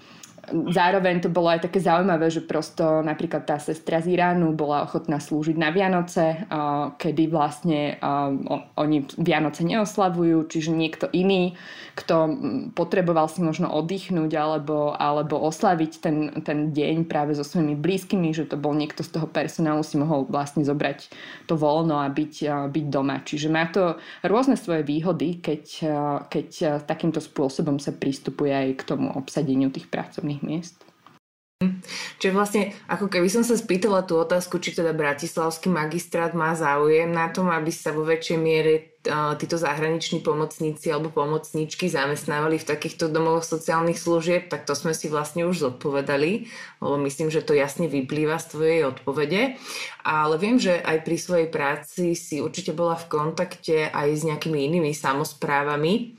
zároveň 0.52 1.20
to 1.24 1.30
bolo 1.30 1.52
aj 1.52 1.68
také 1.68 1.84
zaujímavé, 1.84 2.32
že 2.32 2.46
prosto 2.46 3.04
napríklad 3.04 3.44
tá 3.44 3.60
sestra 3.60 4.00
z 4.00 4.16
Iránu 4.16 4.56
bola 4.56 4.88
ochotná 4.88 5.20
slúžiť 5.20 5.60
na 5.60 5.70
Vianoce, 5.76 6.48
kedy 6.96 7.28
vlastne 7.28 8.00
oni 8.80 9.04
Vianoce 9.20 9.68
neoslavujú, 9.68 10.48
čiže 10.48 10.72
niekto 10.72 11.12
iný, 11.12 11.60
kto 12.00 12.16
potreboval 12.78 13.28
si 13.28 13.44
možno 13.44 13.68
oddychnúť 13.74 14.32
alebo, 14.38 14.96
alebo 14.96 15.42
oslaviť 15.44 15.92
ten, 16.00 16.18
ten 16.46 16.72
deň 16.72 17.10
práve 17.10 17.36
so 17.36 17.44
svojimi 17.44 17.76
blízkymi, 17.76 18.32
že 18.32 18.48
to 18.48 18.56
bol 18.56 18.72
niekto 18.72 19.04
z 19.04 19.20
toho 19.20 19.28
personálu 19.28 19.84
si 19.84 20.00
mohol 20.00 20.30
vlastne 20.30 20.64
zobrať 20.64 21.12
to 21.50 21.60
voľno 21.60 22.00
a 22.00 22.08
byť, 22.08 22.68
byť 22.72 22.86
doma. 22.88 23.20
Čiže 23.26 23.48
má 23.52 23.68
to 23.68 24.00
rôzne 24.24 24.56
svoje 24.56 24.86
výhody, 24.88 25.44
keď, 25.44 25.64
keď 26.32 26.50
takýmto 26.86 27.20
spôsobom 27.20 27.82
sa 27.82 27.92
pristupuje 27.92 28.54
aj 28.54 28.68
k 28.80 28.88
tomu 28.88 29.12
obsadeniu 29.12 29.74
tých 29.74 29.90
pracovných 29.90 30.37
pracovných 30.38 30.44
miest. 30.46 30.78
Čiže 32.22 32.38
vlastne, 32.38 32.62
ako 32.86 33.10
keby 33.10 33.26
som 33.34 33.42
sa 33.42 33.58
spýtala 33.58 34.06
tú 34.06 34.22
otázku, 34.22 34.62
či 34.62 34.78
teda 34.78 34.94
Bratislavský 34.94 35.74
magistrát 35.74 36.38
má 36.38 36.54
záujem 36.54 37.10
na 37.10 37.34
tom, 37.34 37.50
aby 37.50 37.74
sa 37.74 37.90
vo 37.90 38.06
väčšej 38.06 38.38
miere 38.38 38.97
títo 39.42 39.56
zahraniční 39.58 40.20
pomocníci 40.20 40.92
alebo 40.92 41.10
pomocníčky 41.10 41.90
zamestnávali 41.90 42.60
v 42.60 42.68
takýchto 42.68 43.08
domovoch 43.08 43.48
sociálnych 43.48 43.98
služieb, 43.98 44.52
tak 44.52 44.68
to 44.68 44.76
sme 44.76 44.92
si 44.92 45.08
vlastne 45.08 45.48
už 45.48 45.64
zodpovedali, 45.64 46.52
lebo 46.84 46.96
myslím, 47.08 47.32
že 47.32 47.42
to 47.42 47.56
jasne 47.56 47.88
vyplýva 47.88 48.38
z 48.38 48.46
tvojej 48.54 48.82
odpovede. 48.86 49.56
Ale 50.08 50.40
viem, 50.40 50.56
že 50.56 50.80
aj 50.80 51.04
pri 51.04 51.18
svojej 51.20 51.48
práci 51.52 52.16
si 52.16 52.40
určite 52.40 52.72
bola 52.72 52.96
v 52.96 53.12
kontakte 53.12 53.92
aj 53.92 54.08
s 54.16 54.24
nejakými 54.24 54.64
inými 54.72 54.96
samozprávami, 54.96 56.16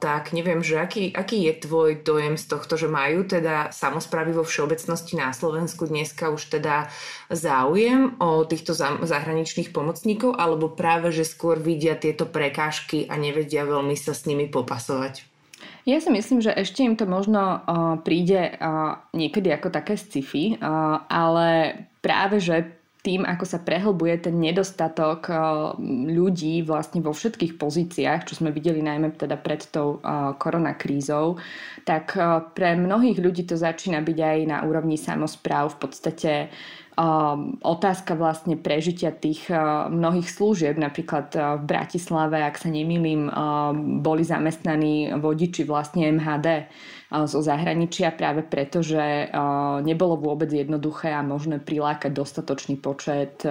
tak 0.00 0.36
neviem, 0.36 0.60
že 0.60 0.76
aký, 0.76 1.08
aký 1.16 1.48
je 1.48 1.64
tvoj 1.64 2.04
dojem 2.04 2.36
z 2.36 2.44
tohto, 2.44 2.76
že 2.76 2.92
majú 2.92 3.24
teda 3.24 3.72
samozprávy 3.72 4.36
vo 4.36 4.44
všeobecnosti 4.44 5.16
na 5.16 5.32
Slovensku 5.32 5.88
dneska 5.88 6.28
už 6.28 6.52
teda 6.60 6.92
záujem 7.32 8.20
o 8.20 8.44
týchto 8.44 8.76
zahraničných 8.76 9.72
pomocníkov, 9.72 10.36
alebo 10.36 10.68
práve, 10.68 11.08
že 11.08 11.24
skôr 11.24 11.56
vidia 11.56 11.89
vidia 11.90 11.98
tieto 11.98 12.30
prekážky 12.30 13.10
a 13.10 13.18
nevedia 13.18 13.66
veľmi 13.66 13.98
sa 13.98 14.14
s 14.14 14.22
nimi 14.30 14.46
popasovať? 14.46 15.26
Ja 15.82 15.98
si 15.98 16.12
myslím, 16.12 16.38
že 16.38 16.54
ešte 16.54 16.86
im 16.86 16.94
to 16.94 17.08
možno 17.08 17.58
uh, 17.58 17.98
príde 18.06 18.54
uh, 18.54 19.02
niekedy 19.10 19.50
ako 19.50 19.74
také 19.74 19.98
sci-fi, 19.98 20.54
uh, 20.54 21.02
ale 21.10 21.74
práve, 21.98 22.38
že 22.38 22.78
tým, 23.00 23.24
ako 23.24 23.44
sa 23.48 23.64
prehlbuje 23.64 24.28
ten 24.28 24.36
nedostatok 24.36 25.32
ľudí 26.12 26.60
vlastne 26.68 27.00
vo 27.00 27.16
všetkých 27.16 27.56
pozíciách, 27.56 28.28
čo 28.28 28.36
sme 28.36 28.52
videli 28.52 28.84
najmä 28.84 29.16
teda 29.16 29.40
pred 29.40 29.64
tou 29.72 30.04
koronakrízou, 30.36 31.40
tak 31.88 32.12
pre 32.52 32.76
mnohých 32.76 33.16
ľudí 33.16 33.48
to 33.48 33.56
začína 33.56 34.04
byť 34.04 34.18
aj 34.20 34.38
na 34.44 34.58
úrovni 34.68 35.00
samozpráv 35.00 35.72
v 35.72 35.78
podstate 35.80 36.32
otázka 37.64 38.12
vlastne 38.12 38.60
prežitia 38.60 39.08
tých 39.08 39.48
mnohých 39.88 40.28
služieb, 40.28 40.76
napríklad 40.76 41.32
v 41.32 41.62
Bratislave, 41.64 42.44
ak 42.44 42.60
sa 42.60 42.68
nemýlim, 42.68 43.32
boli 44.04 44.20
zamestnaní 44.20 45.16
vodiči 45.16 45.64
vlastne 45.64 46.12
MHD 46.12 46.68
zo 47.24 47.40
zahraničia 47.40 48.12
práve 48.12 48.44
preto, 48.44 48.84
že 48.84 49.32
nebolo 49.82 50.20
vôbec 50.20 50.52
jednoduché 50.52 51.10
a 51.10 51.24
možné 51.24 51.58
prilákať 51.58 52.12
dostatočný 52.12 52.76
počet 52.78 53.42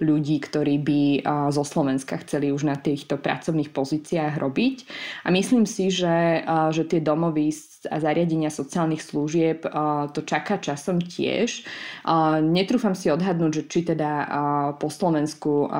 ľudí, 0.00 0.40
ktorí 0.42 0.76
by 0.82 1.02
zo 1.50 1.64
Slovenska 1.64 2.20
chceli 2.22 2.52
už 2.52 2.68
na 2.68 2.76
týchto 2.76 3.16
pracovných 3.16 3.70
pozíciách 3.72 4.36
robiť. 4.36 4.76
A 5.24 5.32
myslím 5.32 5.64
si, 5.64 5.88
že, 5.88 6.44
že 6.46 6.82
tie 6.84 7.00
domovy 7.00 7.52
a 7.86 8.02
zariadenia 8.02 8.50
sociálnych 8.50 8.98
služieb 8.98 9.62
to 10.10 10.20
čaká 10.26 10.58
časom 10.58 10.98
tiež. 10.98 11.62
Netrúfam 12.42 12.98
si 12.98 13.14
odhadnúť, 13.14 13.62
že 13.62 13.66
či 13.70 13.80
teda 13.86 14.10
po 14.82 14.90
Slovensku, 14.90 15.70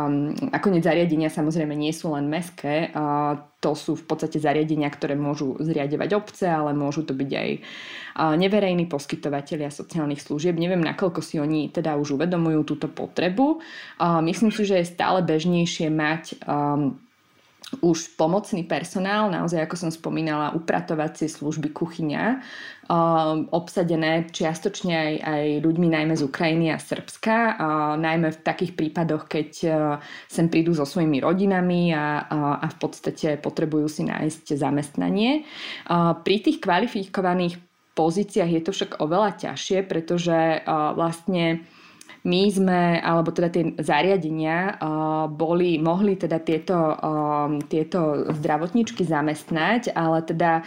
ako 0.54 0.66
zariadenia 0.78 1.26
samozrejme 1.26 1.74
nie 1.74 1.90
sú 1.90 2.14
len 2.14 2.30
meské, 2.30 2.94
to 3.56 3.72
sú 3.72 3.96
v 3.96 4.04
podstate 4.04 4.36
zariadenia, 4.36 4.92
ktoré 4.92 5.16
môžu 5.16 5.56
zriadovať 5.58 6.10
obce, 6.12 6.44
ale 6.44 6.76
môžu 6.76 7.08
to 7.08 7.16
byť 7.16 7.30
aj 7.32 7.48
neverejní 8.36 8.84
poskytovateľia 8.84 9.72
sociálnych 9.72 10.20
služieb. 10.20 10.56
Neviem, 10.60 10.84
nakoľko 10.84 11.20
si 11.24 11.40
oni 11.40 11.72
teda 11.72 11.96
už 11.96 12.20
uvedomujú 12.20 12.76
túto 12.76 12.92
potrebu. 12.92 13.64
Myslím 14.20 14.52
si, 14.52 14.68
že 14.68 14.84
je 14.84 14.92
stále 14.92 15.24
bežnejšie 15.24 15.88
mať 15.88 16.44
už 17.82 18.16
pomocný 18.16 18.64
personál, 18.64 19.28
naozaj 19.28 19.66
ako 19.66 19.76
som 19.76 19.90
spomínala, 19.92 20.54
upratovacie 20.56 21.28
služby 21.28 21.74
kuchyňa, 21.74 22.40
obsadené 23.50 24.30
čiastočne 24.30 24.94
aj, 24.94 25.12
aj 25.20 25.44
ľuďmi 25.66 25.88
najmä 25.90 26.14
z 26.14 26.22
Ukrajiny 26.22 26.70
a 26.70 26.78
Srbska, 26.78 27.58
najmä 27.98 28.30
v 28.30 28.42
takých 28.46 28.72
prípadoch, 28.78 29.26
keď 29.26 29.50
sem 30.30 30.46
prídu 30.46 30.70
so 30.72 30.86
svojimi 30.86 31.18
rodinami 31.18 31.90
a, 31.90 32.30
a 32.62 32.66
v 32.70 32.76
podstate 32.78 33.42
potrebujú 33.42 33.90
si 33.90 34.02
nájsť 34.06 34.54
zamestnanie. 34.54 35.42
Pri 36.22 36.36
tých 36.38 36.62
kvalifikovaných 36.62 37.58
pozíciách 37.96 38.50
je 38.52 38.62
to 38.62 38.70
však 38.76 39.00
oveľa 39.02 39.50
ťažšie, 39.50 39.82
pretože 39.88 40.62
vlastne 40.94 41.66
my 42.26 42.42
sme, 42.50 42.98
alebo 42.98 43.30
teda 43.30 43.54
tie 43.54 43.70
zariadenia 43.78 44.82
boli, 45.30 45.78
mohli 45.78 46.18
teda 46.18 46.42
tieto, 46.42 46.98
tieto 47.70 48.26
zdravotníčky 48.34 49.06
zamestnať, 49.06 49.94
ale 49.94 50.26
teda 50.26 50.66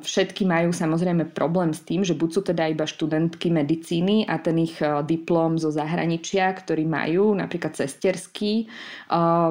Všetky 0.00 0.48
majú 0.48 0.72
samozrejme 0.72 1.36
problém 1.36 1.76
s 1.76 1.84
tým, 1.84 2.00
že 2.00 2.16
buď 2.16 2.30
sú 2.32 2.40
teda 2.48 2.72
iba 2.72 2.88
študentky 2.88 3.52
medicíny 3.52 4.24
a 4.24 4.40
ten 4.40 4.56
ich 4.56 4.80
diplom 5.04 5.60
zo 5.60 5.68
zahraničia, 5.68 6.48
ktorý 6.56 6.88
majú, 6.88 7.36
napríklad 7.36 7.76
cesterský, 7.76 8.72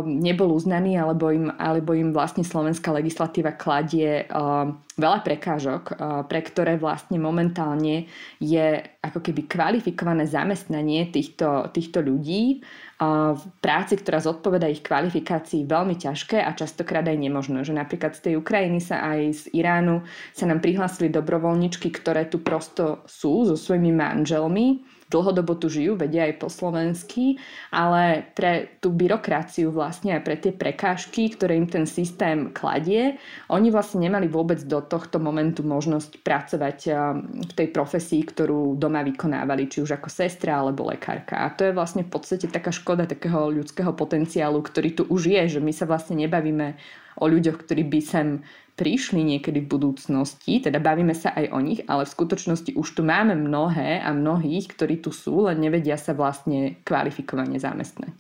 nebol 0.09 0.57
uznaný, 0.57 0.97
alebo 0.97 1.29
im, 1.29 1.53
alebo 1.61 1.93
im 1.93 2.09
vlastne 2.09 2.41
slovenská 2.41 2.89
legislatíva 2.89 3.53
kladie 3.53 4.25
veľa 5.00 5.24
prekážok, 5.24 5.84
pre 6.27 6.41
ktoré 6.44 6.75
vlastne 6.75 7.18
momentálne 7.18 8.06
je 8.38 8.84
ako 9.00 9.24
keby 9.24 9.48
kvalifikované 9.48 10.27
zamestnanie 10.27 11.08
týchto, 11.10 11.72
týchto 11.72 12.03
ľudí 12.03 12.62
v 13.34 13.44
práci, 13.63 13.96
ktorá 13.96 14.20
zodpoveda 14.20 14.68
ich 14.68 14.84
kvalifikácii 14.84 15.63
veľmi 15.63 15.96
ťažké 15.96 16.44
a 16.44 16.51
častokrát 16.51 17.08
aj 17.08 17.15
nemožné. 17.15 17.63
Že 17.63 17.79
napríklad 17.79 18.20
z 18.20 18.29
tej 18.29 18.34
Ukrajiny 18.44 18.84
sa 18.84 19.15
aj 19.15 19.20
z 19.32 19.44
Iránu 19.56 20.03
sa 20.36 20.46
nám 20.46 20.60
prihlásili 20.60 21.08
dobrovoľničky, 21.08 21.89
ktoré 21.96 22.27
tu 22.27 22.44
prosto 22.44 23.08
sú 23.08 23.48
so 23.48 23.56
svojimi 23.56 23.96
manželmi 23.96 24.99
dlhodobo 25.09 25.57
tu 25.57 25.67
žijú, 25.67 25.97
vedia 25.97 26.29
aj 26.29 26.37
po 26.37 26.47
slovensky, 26.47 27.41
ale 27.73 28.29
pre 28.37 28.77
tú 28.77 28.93
byrokraciu 28.93 29.73
vlastne 29.73 30.15
aj 30.15 30.21
pre 30.21 30.35
tie 30.37 30.53
prekážky, 30.53 31.33
ktoré 31.33 31.57
im 31.57 31.65
ten 31.65 31.89
systém 31.89 32.53
kladie, 32.53 33.17
oni 33.49 33.73
vlastne 33.73 34.05
nemali 34.05 34.29
vôbec 34.29 34.61
do 34.69 34.79
tohto 34.85 35.17
momentu 35.17 35.65
možnosť 35.65 36.21
pracovať 36.21 36.77
um, 36.89 36.95
v 37.41 37.51
tej 37.57 37.67
profesii, 37.73 38.21
ktorú 38.21 38.77
doma 38.77 39.01
vykonávali, 39.01 39.65
či 39.65 39.81
už 39.81 39.97
ako 39.97 40.07
sestra 40.13 40.61
alebo 40.61 40.85
lekárka. 40.85 41.41
A 41.41 41.49
to 41.57 41.65
je 41.65 41.73
vlastne 41.73 42.05
v 42.05 42.13
podstate 42.13 42.45
taká 42.45 42.69
škoda 42.69 43.09
takého 43.09 43.49
ľudského 43.49 43.91
potenciálu, 43.97 44.61
ktorý 44.61 44.93
tu 44.93 45.03
už 45.09 45.33
je, 45.33 45.57
že 45.57 45.59
my 45.59 45.73
sa 45.73 45.89
vlastne 45.89 46.21
nebavíme 46.21 46.77
o 47.19 47.25
ľuďoch, 47.27 47.65
ktorí 47.65 47.83
by 47.89 47.99
sem 47.99 48.27
prišli 48.79 49.19
niekedy 49.19 49.59
v 49.59 49.71
budúcnosti, 49.75 50.63
teda 50.63 50.79
bavíme 50.79 51.12
sa 51.12 51.36
aj 51.36 51.51
o 51.51 51.59
nich, 51.59 51.83
ale 51.91 52.07
v 52.07 52.15
skutočnosti 52.15 52.71
už 52.79 52.88
tu 52.95 53.03
máme 53.03 53.36
mnohé 53.36 54.00
a 54.00 54.15
mnohých, 54.15 54.72
ktorí 54.72 55.03
tu 55.03 55.11
sú, 55.11 55.51
len 55.51 55.59
nevedia 55.59 56.00
sa 56.00 56.15
vlastne 56.15 56.79
kvalifikovane 56.87 57.59
zamestnať. 57.59 58.15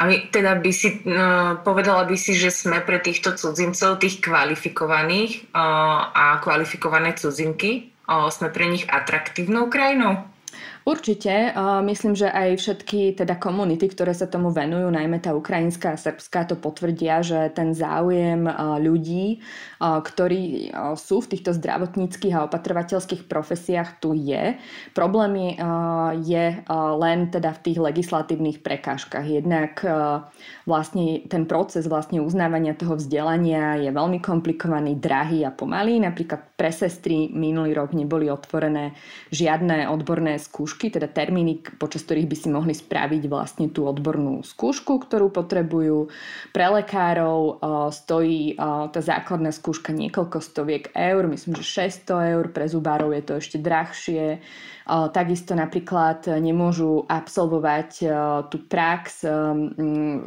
A 0.00 0.08
my, 0.08 0.32
teda 0.32 0.56
by 0.56 0.72
si, 0.72 1.04
no, 1.04 1.60
povedala 1.60 2.08
by 2.08 2.16
si, 2.16 2.32
že 2.32 2.48
sme 2.48 2.80
pre 2.80 2.96
týchto 3.04 3.36
cudzincov, 3.36 4.00
tých 4.00 4.24
kvalifikovaných 4.24 5.52
uh, 5.52 6.08
a 6.08 6.40
kvalifikované 6.40 7.12
cudzinky, 7.12 7.92
uh, 8.08 8.32
sme 8.32 8.48
pre 8.48 8.64
nich 8.72 8.88
atraktívnou 8.88 9.68
krajinou? 9.68 10.24
Určite. 10.86 11.50
Myslím, 11.82 12.14
že 12.14 12.30
aj 12.30 12.62
všetky 12.62 13.18
teda 13.18 13.42
komunity, 13.42 13.90
ktoré 13.90 14.14
sa 14.14 14.30
tomu 14.30 14.54
venujú, 14.54 14.86
najmä 14.86 15.18
tá 15.18 15.34
ukrajinská 15.34 15.98
a 15.98 15.98
srbská, 15.98 16.46
to 16.46 16.54
potvrdia, 16.54 17.26
že 17.26 17.50
ten 17.58 17.74
záujem 17.74 18.46
ľudí, 18.78 19.42
ktorí 19.82 20.70
sú 20.94 21.26
v 21.26 21.30
týchto 21.34 21.58
zdravotníckých 21.58 22.38
a 22.38 22.46
opatrovateľských 22.46 23.26
profesiách, 23.26 23.98
tu 23.98 24.14
je. 24.14 24.54
Problém 24.94 25.58
je 26.22 26.46
len 26.70 27.18
teda 27.34 27.50
v 27.58 27.62
tých 27.66 27.78
legislatívnych 27.82 28.62
prekážkach. 28.62 29.26
Jednak 29.26 29.82
vlastne 30.70 31.26
ten 31.26 31.50
proces 31.50 31.90
vlastne 31.90 32.22
uznávania 32.22 32.78
toho 32.78 32.94
vzdelania 32.94 33.74
je 33.82 33.90
veľmi 33.90 34.22
komplikovaný, 34.22 35.02
drahý 35.02 35.42
a 35.42 35.50
pomalý. 35.50 35.98
Napríklad 35.98 36.54
pre 36.54 36.70
sestry 36.70 37.26
minulý 37.34 37.74
rok 37.74 37.90
neboli 37.90 38.30
otvorené 38.30 38.94
žiadne 39.34 39.90
odborné 39.90 40.38
skúšky 40.38 40.74
skúšky, 40.76 40.92
teda 40.92 41.08
termíny, 41.08 41.64
počas 41.80 42.04
ktorých 42.04 42.28
by 42.28 42.36
si 42.36 42.48
mohli 42.52 42.76
spraviť 42.76 43.32
vlastne 43.32 43.72
tú 43.72 43.88
odbornú 43.88 44.44
skúšku, 44.44 45.08
ktorú 45.08 45.32
potrebujú. 45.32 46.12
Pre 46.52 46.66
lekárov 46.76 47.56
stojí 47.88 48.60
tá 48.92 49.00
základná 49.00 49.56
skúška 49.56 49.96
niekoľko 49.96 50.36
stoviek 50.44 50.92
eur, 50.92 51.32
myslím, 51.32 51.56
že 51.56 51.88
600 51.88 52.36
eur, 52.36 52.44
pre 52.52 52.68
zubárov 52.68 53.16
je 53.16 53.22
to 53.24 53.32
ešte 53.40 53.56
drahšie. 53.56 54.44
Takisto 54.86 55.56
napríklad 55.56 56.28
nemôžu 56.38 57.08
absolvovať 57.08 57.90
tú 58.52 58.56
prax 58.68 59.24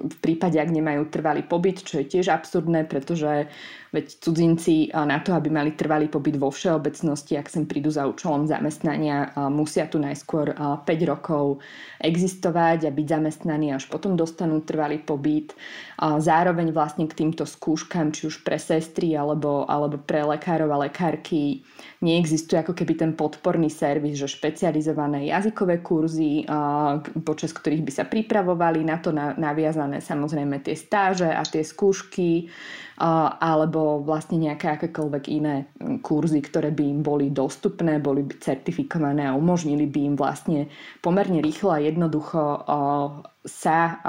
v 0.01 0.17
prípade, 0.19 0.57
ak 0.57 0.73
nemajú 0.73 1.13
trvalý 1.13 1.45
pobyt, 1.45 1.85
čo 1.85 2.01
je 2.01 2.09
tiež 2.17 2.33
absurdné, 2.33 2.89
pretože 2.89 3.47
veď 3.89 4.21
cudzinci 4.21 4.93
na 4.93 5.17
to, 5.19 5.33
aby 5.33 5.49
mali 5.49 5.73
trvalý 5.73 6.07
pobyt 6.07 6.37
vo 6.37 6.53
všeobecnosti, 6.53 7.37
ak 7.37 7.49
sem 7.49 7.65
prídu 7.65 7.89
za 7.89 8.05
účelom 8.05 8.45
zamestnania, 8.45 9.33
musia 9.49 9.89
tu 9.89 9.97
najskôr 9.97 10.53
5 10.53 10.85
rokov 11.09 11.57
existovať 11.97 12.85
a 12.85 12.91
byť 12.93 13.07
zamestnaní, 13.09 13.73
až 13.73 13.89
potom 13.89 14.13
dostanú 14.13 14.61
trvalý 14.61 15.01
pobyt. 15.01 15.57
Zároveň 15.99 16.71
vlastne 16.71 17.11
k 17.11 17.17
týmto 17.17 17.43
skúškam, 17.43 18.15
či 18.15 18.31
už 18.31 18.47
pre 18.47 18.55
sestry 18.55 19.19
alebo, 19.19 19.67
alebo 19.67 19.99
pre 19.99 20.23
lekárov 20.23 20.71
a 20.71 20.87
lekárky, 20.87 21.67
neexistuje 21.99 22.55
ako 22.55 22.71
keby 22.71 22.95
ten 22.95 23.11
podporný 23.19 23.67
servis, 23.67 24.15
že 24.15 24.31
špecializované 24.31 25.27
jazykové 25.27 25.83
kurzy, 25.83 26.47
počas 27.27 27.51
ktorých 27.51 27.83
by 27.83 27.91
sa 27.91 28.07
pripravovali 28.07 28.79
na 28.87 29.03
to 29.03 29.11
naviazané 29.11 29.99
samozrejme 29.99 30.63
tie 30.63 30.79
stáže 30.79 31.27
a 31.27 31.43
tie 31.43 31.67
skúšky, 31.67 32.47
alebo 33.39 33.99
vlastne 33.99 34.39
nejaké 34.39 34.79
akékoľvek 34.79 35.23
iné 35.35 35.67
kurzy, 35.99 36.39
ktoré 36.39 36.71
by 36.71 36.83
im 36.83 36.99
boli 37.03 37.27
dostupné, 37.31 37.99
boli 37.99 38.23
by 38.23 38.39
certifikované 38.39 39.27
a 39.27 39.35
umožnili 39.35 39.83
by 39.83 39.99
im 39.99 40.15
vlastne 40.15 40.71
pomerne 41.03 41.43
rýchlo 41.43 41.75
a 41.75 41.83
jednoducho 41.83 42.39
sa 43.47 44.03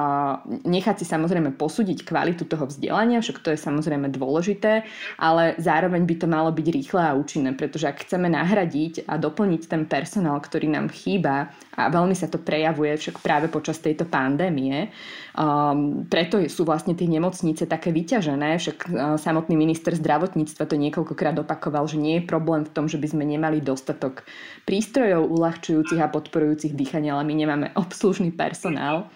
nechať 0.67 1.03
si 1.03 1.07
samozrejme 1.07 1.55
posúdiť 1.55 2.03
kvalitu 2.03 2.51
toho 2.51 2.67
vzdelania, 2.67 3.23
však 3.23 3.39
to 3.39 3.55
je 3.55 3.63
samozrejme 3.63 4.11
dôležité, 4.11 4.83
ale 5.23 5.55
zároveň 5.63 6.03
by 6.03 6.15
to 6.19 6.27
malo 6.27 6.51
byť 6.51 6.67
rýchle 6.67 6.99
a 6.99 7.15
účinné, 7.15 7.55
pretože 7.55 7.87
ak 7.87 8.03
chceme 8.03 8.27
nahradiť 8.27 9.07
a 9.07 9.15
doplniť 9.23 9.63
ten 9.71 9.87
personál, 9.87 10.43
ktorý 10.43 10.75
nám 10.75 10.91
chýba, 10.91 11.55
a 11.79 11.89
veľmi 11.89 12.13
sa 12.13 12.27
to 12.27 12.43
prejavuje 12.43 12.99
však 12.99 13.23
práve 13.23 13.47
počas 13.47 13.79
tejto 13.79 14.05
pandémie, 14.05 14.91
um, 15.39 16.05
preto 16.11 16.43
sú 16.51 16.67
vlastne 16.67 16.99
tie 16.99 17.07
nemocnice 17.07 17.71
také 17.71 17.95
vyťažené, 17.95 18.59
však 18.59 18.79
uh, 18.91 19.15
samotný 19.15 19.55
minister 19.55 19.95
zdravotníctva 19.95 20.67
to 20.67 20.77
niekoľkokrát 20.77 21.39
opakoval, 21.39 21.87
že 21.87 22.03
nie 22.03 22.19
je 22.19 22.29
problém 22.29 22.67
v 22.67 22.75
tom, 22.75 22.91
že 22.91 22.99
by 22.99 23.07
sme 23.15 23.25
nemali 23.25 23.63
dostatok 23.63 24.27
prístrojov 24.67 25.31
uľahčujúcich 25.31 26.03
a 26.03 26.13
podporujúcich 26.13 26.75
dýchania, 26.75 27.15
ale 27.15 27.25
my 27.25 27.35
nemáme 27.39 27.67
obslužný 27.83 28.35
personál 28.35 29.09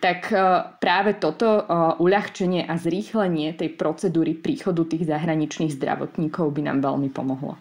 tak 0.00 0.32
e, 0.32 0.36
práve 0.80 1.20
toto 1.20 1.60
e, 1.60 1.62
uľahčenie 2.00 2.64
a 2.64 2.74
zrýchlenie 2.80 3.52
tej 3.52 3.76
procedúry 3.76 4.32
príchodu 4.32 4.82
tých 4.88 5.06
zahraničných 5.06 5.76
zdravotníkov 5.76 6.48
by 6.56 6.62
nám 6.72 6.78
veľmi 6.80 7.12
pomohlo. 7.12 7.60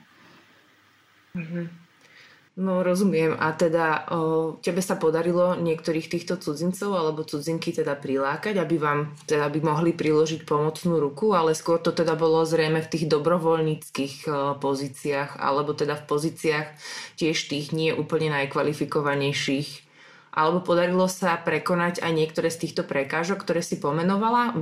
Mm-hmm. 1.36 1.66
No 2.60 2.84
rozumiem. 2.84 3.40
A 3.40 3.56
teda 3.56 4.04
o, 4.12 4.60
tebe 4.60 4.84
sa 4.84 5.00
podarilo 5.00 5.56
niektorých 5.56 6.12
týchto 6.12 6.36
cudzincov 6.36 6.92
alebo 6.92 7.24
cudzinky 7.24 7.72
teda 7.72 7.96
prilákať, 7.96 8.60
aby 8.60 8.76
vám 8.76 9.16
teda 9.32 9.48
by 9.48 9.60
mohli 9.64 9.96
priložiť 9.96 10.44
pomocnú 10.44 11.00
ruku, 11.00 11.32
ale 11.32 11.56
skôr 11.56 11.80
to 11.80 11.96
teda 11.96 12.20
bolo 12.20 12.44
zrejme 12.44 12.84
v 12.84 12.92
tých 12.92 13.08
dobrovoľníckých 13.08 14.28
pozíciách 14.60 15.40
alebo 15.40 15.72
teda 15.72 16.04
v 16.04 16.08
pozíciách 16.12 16.68
tiež 17.16 17.48
tých 17.48 17.72
nie 17.72 17.96
úplne 17.96 18.28
najkvalifikovanejších 18.36 19.89
alebo 20.40 20.64
podarilo 20.64 21.12
sa 21.12 21.36
prekonať 21.36 22.00
aj 22.00 22.12
niektoré 22.16 22.48
z 22.48 22.64
týchto 22.64 22.88
prekážok, 22.88 23.44
ktoré 23.44 23.60
si 23.60 23.76
pomenovala? 23.76 24.56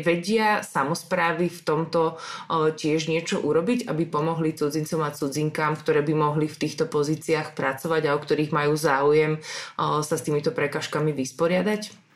Vedia 0.00 0.64
samozprávy 0.64 1.52
v 1.52 1.60
tomto 1.68 2.16
tiež 2.48 3.12
niečo 3.12 3.36
urobiť, 3.44 3.84
aby 3.92 4.08
pomohli 4.08 4.56
cudzincom 4.56 5.04
a 5.04 5.12
cudzinkám, 5.12 5.76
ktoré 5.76 6.00
by 6.00 6.16
mohli 6.16 6.48
v 6.48 6.56
týchto 6.56 6.88
pozíciách 6.88 7.52
pracovať 7.52 8.08
a 8.08 8.16
o 8.16 8.22
ktorých 8.24 8.56
majú 8.56 8.72
záujem 8.72 9.36
sa 9.76 10.16
s 10.16 10.24
týmito 10.24 10.48
prekážkami 10.48 11.12
vysporiadať? 11.12 12.07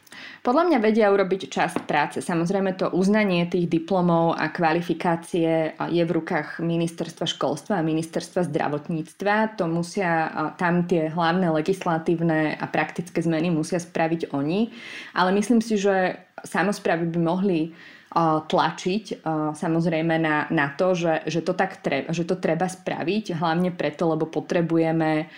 Podľa 0.42 0.74
mňa 0.74 0.78
vedia 0.82 1.14
urobiť 1.14 1.54
časť 1.54 1.86
práce. 1.86 2.18
Samozrejme 2.18 2.74
to 2.74 2.90
uznanie 2.90 3.46
tých 3.46 3.70
diplomov 3.70 4.34
a 4.34 4.50
kvalifikácie 4.50 5.78
je 5.78 6.02
v 6.02 6.14
rukách 6.18 6.58
ministerstva 6.58 7.30
školstva 7.30 7.78
a 7.78 7.86
ministerstva 7.86 8.50
zdravotníctva. 8.50 9.54
To 9.62 9.70
musia, 9.70 10.10
tam 10.58 10.90
tie 10.90 11.14
hlavné 11.14 11.46
legislatívne 11.46 12.58
a 12.58 12.66
praktické 12.66 13.22
zmeny 13.22 13.54
musia 13.54 13.78
spraviť 13.78 14.34
oni. 14.34 14.74
Ale 15.14 15.30
myslím 15.30 15.62
si, 15.62 15.78
že 15.78 16.18
samozprávy 16.42 17.06
by 17.06 17.18
mohli 17.22 17.70
tlačiť 18.14 19.24
samozrejme 19.56 20.20
na, 20.20 20.44
na 20.52 20.68
to, 20.76 20.92
že, 20.92 21.24
že, 21.24 21.40
to 21.40 21.56
tak 21.56 21.80
treba, 21.80 22.12
že 22.12 22.28
to 22.28 22.36
treba 22.36 22.68
spraviť, 22.68 23.32
hlavne 23.40 23.72
preto, 23.72 24.12
lebo 24.12 24.28
potrebujeme 24.28 25.32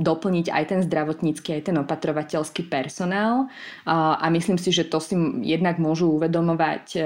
doplniť 0.00 0.46
aj 0.48 0.64
ten 0.64 0.80
zdravotnícky, 0.80 1.60
aj 1.60 1.62
ten 1.68 1.76
opatrovateľský 1.76 2.72
personál. 2.72 3.52
A 3.84 4.24
myslím 4.32 4.56
si, 4.56 4.72
že 4.72 4.88
to 4.88 4.96
si 4.96 5.12
jednak 5.44 5.76
môžu 5.76 6.16
uvedomovať 6.16 7.04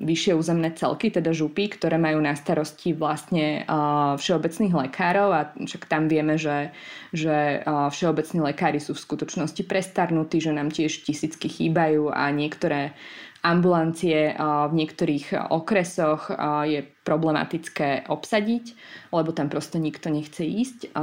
vyššie 0.00 0.32
územné 0.32 0.72
celky, 0.72 1.12
teda 1.12 1.36
župy, 1.36 1.68
ktoré 1.68 2.00
majú 2.00 2.24
na 2.24 2.32
starosti 2.32 2.96
vlastne 2.96 3.68
všeobecných 4.16 4.72
lekárov. 4.88 5.28
A 5.36 5.40
však 5.60 5.84
tam 5.84 6.08
vieme, 6.08 6.40
že, 6.40 6.72
že 7.12 7.60
všeobecní 7.68 8.40
lekári 8.40 8.80
sú 8.80 8.96
v 8.96 9.04
skutočnosti 9.04 9.60
prestarnutí, 9.68 10.40
že 10.40 10.56
nám 10.56 10.72
tiež 10.72 11.04
tisícky 11.04 11.52
chýbajú 11.52 12.08
a 12.08 12.32
niektoré 12.32 12.96
ambulancie 13.44 14.32
v 14.40 14.72
niektorých 14.72 15.52
okresoch 15.52 16.32
je 16.64 16.80
problematické 17.04 18.08
obsadiť, 18.08 18.64
lebo 19.12 19.30
tam 19.36 19.52
proste 19.52 19.76
nikto 19.76 20.08
nechce 20.08 20.42
ísť. 20.42 20.96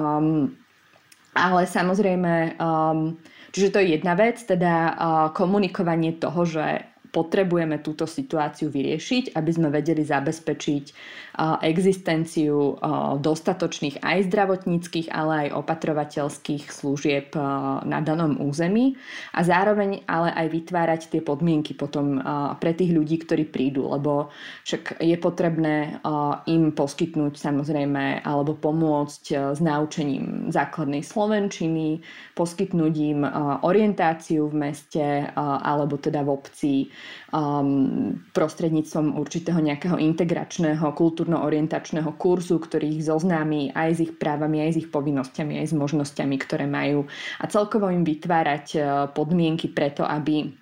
Ale 1.31 1.61
samozrejme, 1.63 2.59
čiže 3.55 3.71
to 3.71 3.79
je 3.79 3.95
jedna 3.95 4.19
vec, 4.19 4.41
teda 4.41 4.97
komunikovanie 5.31 6.17
toho, 6.19 6.43
že 6.43 6.90
potrebujeme 7.11 7.83
túto 7.83 8.07
situáciu 8.07 8.71
vyriešiť, 8.71 9.35
aby 9.35 9.51
sme 9.51 9.67
vedeli 9.67 10.01
zabezpečiť 10.01 10.85
existenciu 11.63 12.75
dostatočných 13.23 14.03
aj 14.03 14.27
zdravotníckých, 14.27 15.07
ale 15.11 15.47
aj 15.47 15.55
opatrovateľských 15.63 16.67
služieb 16.71 17.31
na 17.87 17.99
danom 18.03 18.35
území 18.39 18.99
a 19.35 19.39
zároveň 19.43 20.03
ale 20.11 20.31
aj 20.35 20.47
vytvárať 20.51 21.01
tie 21.07 21.21
podmienky 21.23 21.71
potom 21.75 22.19
pre 22.59 22.75
tých 22.75 22.91
ľudí, 22.91 23.23
ktorí 23.23 23.47
prídu, 23.47 23.87
lebo 23.91 24.31
však 24.67 24.99
je 24.99 25.15
potrebné 25.19 26.03
im 26.51 26.75
poskytnúť 26.75 27.39
samozrejme 27.39 28.27
alebo 28.27 28.55
pomôcť 28.55 29.55
s 29.55 29.59
naučením 29.63 30.51
základnej 30.51 31.03
slovenčiny, 31.03 32.03
poskytnúť 32.35 32.93
im 32.95 33.23
orientáciu 33.63 34.51
v 34.51 34.67
meste 34.67 35.31
alebo 35.35 35.95
teda 35.95 36.27
v 36.27 36.29
obci 36.31 36.73
prostredníctvom 38.35 39.15
určitého 39.15 39.59
nejakého 39.63 39.95
integračného 39.95 40.83
kultúrno-orientačného 40.91 42.11
kurzu, 42.19 42.59
ktorý 42.59 42.99
ich 42.99 43.07
zoznámi 43.07 43.71
aj 43.71 43.89
s 43.95 43.99
ich 44.03 44.13
právami, 44.19 44.67
aj 44.67 44.71
s 44.75 44.77
ich 44.85 44.89
povinnosťami, 44.91 45.63
aj 45.63 45.67
s 45.71 45.73
možnosťami, 45.75 46.35
ktoré 46.43 46.67
majú. 46.67 47.07
A 47.39 47.47
celkovo 47.47 47.87
im 47.87 48.03
vytvárať 48.03 48.65
e, 48.75 48.79
podmienky 49.15 49.71
preto, 49.71 50.03
aby 50.03 50.60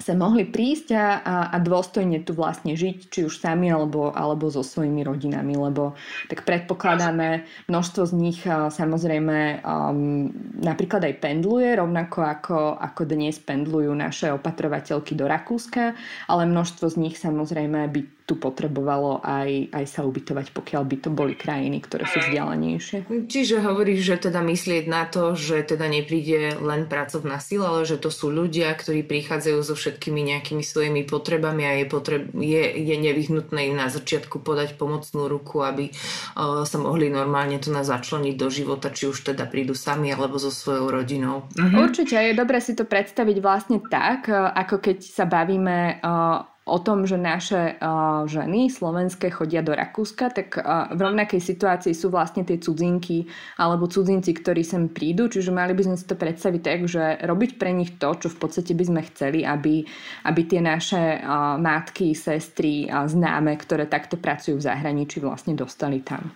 sa 0.00 0.16
mohli 0.16 0.48
prísť 0.48 0.96
a, 0.96 1.06
a, 1.52 1.56
dôstojne 1.60 2.24
tu 2.24 2.32
vlastne 2.32 2.72
žiť, 2.72 3.12
či 3.12 3.20
už 3.28 3.36
sami 3.36 3.68
alebo, 3.68 4.08
alebo 4.10 4.48
so 4.48 4.64
svojimi 4.64 5.04
rodinami, 5.04 5.54
lebo 5.54 5.92
tak 6.32 6.48
predpokladáme, 6.48 7.44
množstvo 7.68 8.02
z 8.08 8.14
nich 8.16 8.40
samozrejme 8.48 9.60
um, 9.60 10.32
napríklad 10.56 11.04
aj 11.04 11.14
pendluje, 11.20 11.76
rovnako 11.76 12.18
ako, 12.24 12.58
ako 12.80 13.02
dnes 13.04 13.36
pendlujú 13.36 13.92
naše 13.92 14.32
opatrovateľky 14.32 15.12
do 15.12 15.28
Rakúska, 15.28 15.92
ale 16.26 16.42
množstvo 16.48 16.88
z 16.88 16.96
nich 16.96 17.20
samozrejme 17.20 17.84
by 17.92 18.00
tu 18.30 18.38
potrebovalo 18.38 19.18
aj, 19.26 19.74
aj 19.74 19.84
sa 19.90 20.06
ubytovať, 20.06 20.54
pokiaľ 20.54 20.82
by 20.86 20.96
to 21.02 21.10
boli 21.10 21.34
krajiny, 21.34 21.82
ktoré 21.82 22.06
sú 22.06 22.22
vzdialenejšie. 22.22 23.26
Čiže 23.26 23.58
hovoríš, 23.58 24.06
že 24.06 24.30
teda 24.30 24.38
myslieť 24.38 24.86
na 24.86 25.02
to, 25.10 25.34
že 25.34 25.66
teda 25.74 25.90
nepríde 25.90 26.62
len 26.62 26.86
pracovná 26.86 27.42
sila, 27.42 27.74
ale 27.74 27.90
že 27.90 27.98
to 27.98 28.14
sú 28.14 28.30
ľudia, 28.30 28.70
ktorí 28.78 29.02
prichádzajú 29.02 29.58
so 29.66 29.74
všetkými 29.74 30.22
nejakými 30.30 30.62
svojimi 30.62 31.02
potrebami 31.10 31.66
a 31.66 31.72
je, 31.82 31.86
potreb, 31.90 32.30
je, 32.38 32.64
je 32.70 32.96
nevyhnutné 33.02 33.74
im 33.74 33.74
na 33.74 33.90
začiatku 33.90 34.38
podať 34.38 34.78
pomocnú 34.78 35.26
ruku, 35.26 35.66
aby 35.66 35.90
uh, 35.90 36.62
sa 36.62 36.78
mohli 36.78 37.10
normálne 37.10 37.58
tu 37.58 37.74
na 37.74 37.82
začleniť 37.82 38.38
do 38.38 38.46
života, 38.46 38.94
či 38.94 39.10
už 39.10 39.34
teda 39.34 39.50
prídu 39.50 39.74
sami 39.74 40.14
alebo 40.14 40.38
so 40.38 40.54
svojou 40.54 40.86
rodinou. 40.86 41.50
Mhm. 41.58 41.82
Určite 41.82 42.14
je 42.14 42.38
dobre 42.38 42.62
si 42.62 42.78
to 42.78 42.86
predstaviť 42.86 43.36
vlastne 43.42 43.82
tak, 43.90 44.30
ako 44.30 44.78
keď 44.78 45.02
sa 45.02 45.26
bavíme 45.26 45.98
uh, 45.98 46.59
o 46.70 46.78
tom, 46.78 47.02
že 47.02 47.18
naše 47.18 47.74
uh, 47.76 48.22
ženy 48.30 48.70
slovenské 48.70 49.34
chodia 49.34 49.66
do 49.66 49.74
Rakúska, 49.74 50.30
tak 50.30 50.54
uh, 50.54 50.86
v 50.94 51.00
rovnakej 51.02 51.42
situácii 51.42 51.90
sú 51.90 52.14
vlastne 52.14 52.46
tie 52.46 52.62
cudzinky 52.62 53.26
alebo 53.58 53.90
cudzinci, 53.90 54.30
ktorí 54.38 54.62
sem 54.62 54.86
prídu, 54.86 55.26
čiže 55.26 55.50
mali 55.50 55.74
by 55.74 55.90
sme 55.90 55.96
si 55.98 56.06
to 56.06 56.14
predstaviť 56.14 56.60
tak, 56.62 56.80
že 56.86 57.18
robiť 57.26 57.58
pre 57.58 57.74
nich 57.74 57.98
to, 57.98 58.14
čo 58.14 58.30
v 58.30 58.38
podstate 58.38 58.78
by 58.78 58.84
sme 58.86 59.00
chceli, 59.10 59.42
aby, 59.42 59.82
aby 60.30 60.40
tie 60.46 60.62
naše 60.62 61.18
uh, 61.18 61.58
matky, 61.58 62.14
sestry 62.14 62.86
a 62.86 63.10
známe, 63.10 63.58
ktoré 63.58 63.90
takto 63.90 64.14
pracujú 64.14 64.62
v 64.62 64.66
zahraničí, 64.70 65.18
vlastne 65.18 65.58
dostali 65.58 66.06
tam. 66.06 66.30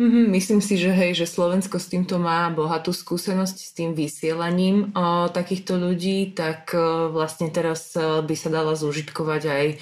Mm-hmm, 0.00 0.32
myslím 0.32 0.64
si, 0.64 0.80
že 0.80 0.88
hej, 0.96 1.12
že 1.12 1.28
Slovensko 1.28 1.76
s 1.76 1.92
týmto 1.92 2.16
má 2.16 2.48
bohatú 2.48 2.88
skúsenosť 2.88 3.56
s 3.60 3.70
tým 3.76 3.92
vysielaním 3.92 4.96
o, 4.96 5.28
takýchto 5.28 5.76
ľudí, 5.76 6.32
tak 6.32 6.72
o, 6.72 7.12
vlastne 7.12 7.52
teraz 7.52 7.92
o, 8.00 8.24
by 8.24 8.32
sa 8.32 8.48
dala 8.48 8.72
zúžitkovať 8.80 9.42
aj 9.44 9.66
o, 9.68 9.76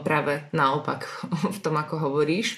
práve 0.00 0.48
naopak 0.56 1.04
v 1.56 1.58
tom, 1.60 1.76
ako 1.76 2.08
hovoríš. 2.08 2.56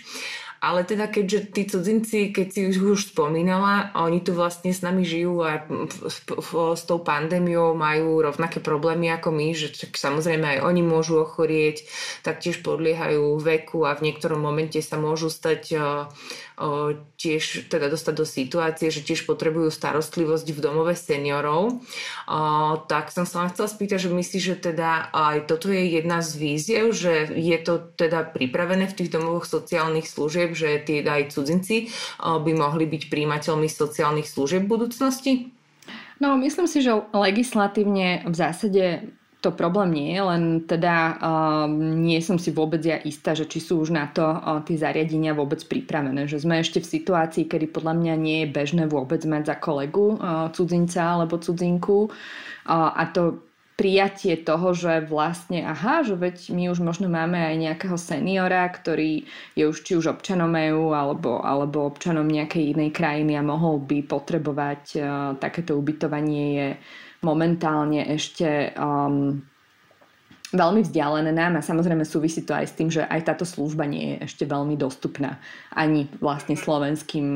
Ale 0.62 0.86
teda 0.86 1.10
keďže 1.10 1.50
tí 1.50 1.66
cudzinci, 1.66 2.30
keď 2.30 2.46
si 2.54 2.60
už, 2.70 2.76
už 2.94 3.00
spomínala, 3.10 3.90
oni 3.98 4.22
tu 4.22 4.30
vlastne 4.30 4.70
s 4.70 4.78
nami 4.78 5.02
žijú 5.02 5.42
a 5.42 5.66
s 6.78 6.82
tou 6.86 7.02
pandémiou 7.02 7.74
majú 7.74 8.22
rovnaké 8.22 8.62
problémy 8.62 9.10
ako 9.10 9.34
my, 9.34 9.58
že 9.58 9.74
samozrejme 9.90 10.46
aj 10.46 10.58
oni 10.62 10.86
môžu 10.86 11.18
ochorieť, 11.18 11.82
taktiež 12.22 12.62
podliehajú 12.62 13.42
veku 13.42 13.90
a 13.90 13.98
v 13.98 14.06
niektorom 14.06 14.38
momente 14.38 14.78
sa 14.78 15.02
môžu 15.02 15.34
stať 15.34 15.74
tiež 17.18 17.66
teda 17.66 17.90
dostať 17.90 18.14
do 18.14 18.22
situácie, 18.22 18.86
že 18.94 19.02
tiež 19.02 19.26
potrebujú 19.26 19.66
starostlivosť 19.74 20.46
v 20.46 20.62
domove 20.62 20.94
seniorov. 20.94 21.82
Tak 22.86 23.10
som 23.10 23.26
sa 23.26 23.42
vám 23.42 23.50
chcela 23.50 23.66
spýtať, 23.66 24.06
že 24.06 24.14
myslíš, 24.14 24.44
že 24.46 24.56
teda 24.70 25.10
aj 25.10 25.50
toto 25.50 25.74
je 25.74 25.90
jedna 25.90 26.22
z 26.22 26.38
víziev, 26.38 26.94
že 26.94 27.34
je 27.34 27.58
to 27.58 27.82
teda 27.98 28.30
pripravené 28.30 28.86
v 28.86 28.94
tých 28.94 29.10
domovoch 29.10 29.42
sociálnych 29.42 30.06
služieb, 30.06 30.51
že 30.52 30.80
tí 30.84 31.02
aj 31.02 31.32
cudzinci 31.34 31.92
by 32.20 32.52
mohli 32.54 32.88
byť 32.88 33.08
príjimateľmi 33.08 33.68
sociálnych 33.68 34.28
služieb 34.28 34.64
v 34.68 34.72
budúcnosti? 34.72 35.32
No, 36.22 36.38
myslím 36.38 36.70
si, 36.70 36.86
že 36.86 36.94
legislatívne 37.10 38.22
v 38.22 38.34
zásade 38.36 39.10
to 39.42 39.50
problém 39.50 39.90
nie 39.90 40.08
je, 40.14 40.22
len 40.22 40.42
teda 40.62 41.18
uh, 41.18 41.66
nie 41.82 42.22
som 42.22 42.38
si 42.38 42.54
vôbec 42.54 42.78
ja 42.78 43.02
istá, 43.02 43.34
že 43.34 43.50
či 43.50 43.58
sú 43.58 43.82
už 43.82 43.90
na 43.90 44.06
to 44.06 44.22
uh, 44.22 44.62
tie 44.62 44.78
zariadenia 44.78 45.34
vôbec 45.34 45.58
pripravené. 45.66 46.30
Že 46.30 46.46
sme 46.46 46.62
ešte 46.62 46.78
v 46.78 46.90
situácii, 46.94 47.50
kedy 47.50 47.74
podľa 47.74 47.98
mňa 47.98 48.14
nie 48.22 48.38
je 48.46 48.54
bežné 48.54 48.86
vôbec 48.86 49.18
mať 49.26 49.50
za 49.50 49.56
kolegu 49.58 50.14
uh, 50.14 50.46
cudzinca 50.54 51.18
alebo 51.18 51.42
cudzinku 51.42 52.06
uh, 52.06 52.94
a 52.94 53.02
to 53.10 53.42
prijatie 53.76 54.36
toho, 54.36 54.76
že 54.76 55.04
vlastne, 55.08 55.64
aha, 55.64 56.04
že 56.04 56.14
veď 56.14 56.52
my 56.52 56.68
už 56.68 56.78
možno 56.84 57.08
máme 57.08 57.40
aj 57.40 57.56
nejakého 57.56 57.96
seniora, 57.96 58.68
ktorý 58.68 59.24
je 59.56 59.64
už 59.64 59.78
či 59.80 59.96
už 59.96 60.12
občanom 60.12 60.52
EU 60.52 60.92
alebo, 60.92 61.40
alebo 61.40 61.88
občanom 61.88 62.28
nejakej 62.28 62.76
inej 62.76 62.90
krajiny 62.92 63.34
a 63.34 63.42
mohol 63.42 63.80
by 63.80 64.04
potrebovať 64.04 64.82
uh, 64.96 65.04
takéto 65.40 65.74
ubytovanie 65.80 66.44
je 66.52 66.68
momentálne 67.22 68.02
ešte 68.12 68.74
um, 68.76 69.40
veľmi 70.52 70.84
vzdialené 70.84 71.32
nám 71.32 71.56
a 71.56 71.64
samozrejme 71.64 72.04
súvisí 72.04 72.44
to 72.44 72.52
aj 72.52 72.68
s 72.68 72.76
tým, 72.76 72.92
že 72.92 73.08
aj 73.08 73.24
táto 73.24 73.48
služba 73.48 73.88
nie 73.88 74.16
je 74.16 74.28
ešte 74.28 74.44
veľmi 74.44 74.76
dostupná 74.76 75.40
ani 75.72 76.06
vlastne 76.20 76.60
slovenským 76.60 77.26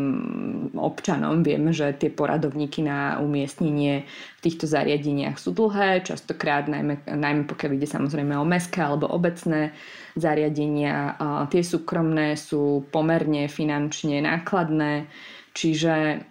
občanom. 0.76 1.40
Vieme, 1.40 1.72
že 1.72 1.96
tie 1.96 2.12
poradovníky 2.12 2.85
na 2.85 3.16
umiestnenie 3.24 4.05
v 4.37 4.40
týchto 4.44 4.68
zariadeniach 4.68 5.40
sú 5.40 5.57
dlhé, 5.57 6.05
častokrát 6.05 6.68
najmä, 6.68 7.09
najmä 7.09 7.48
pokiaľ 7.48 7.70
ide 7.81 7.88
samozrejme 7.88 8.37
o 8.37 8.44
mestské 8.44 8.85
alebo 8.85 9.09
obecné 9.09 9.72
zariadenia. 10.14 11.16
Tie 11.48 11.64
súkromné 11.64 12.37
sú 12.37 12.85
pomerne 12.92 13.48
finančne 13.48 14.20
nákladné, 14.22 15.09
čiže 15.57 16.22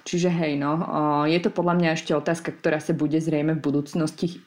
Čiže 0.00 0.32
hej, 0.32 0.56
no, 0.56 0.80
je 1.28 1.36
to 1.44 1.52
podľa 1.52 1.76
mňa 1.76 1.90
ešte 1.92 2.16
otázka, 2.16 2.56
ktorá 2.56 2.80
sa 2.80 2.96
bude 2.96 3.20
zrejme 3.20 3.60
v 3.60 3.64
budúcnosti 3.68 4.40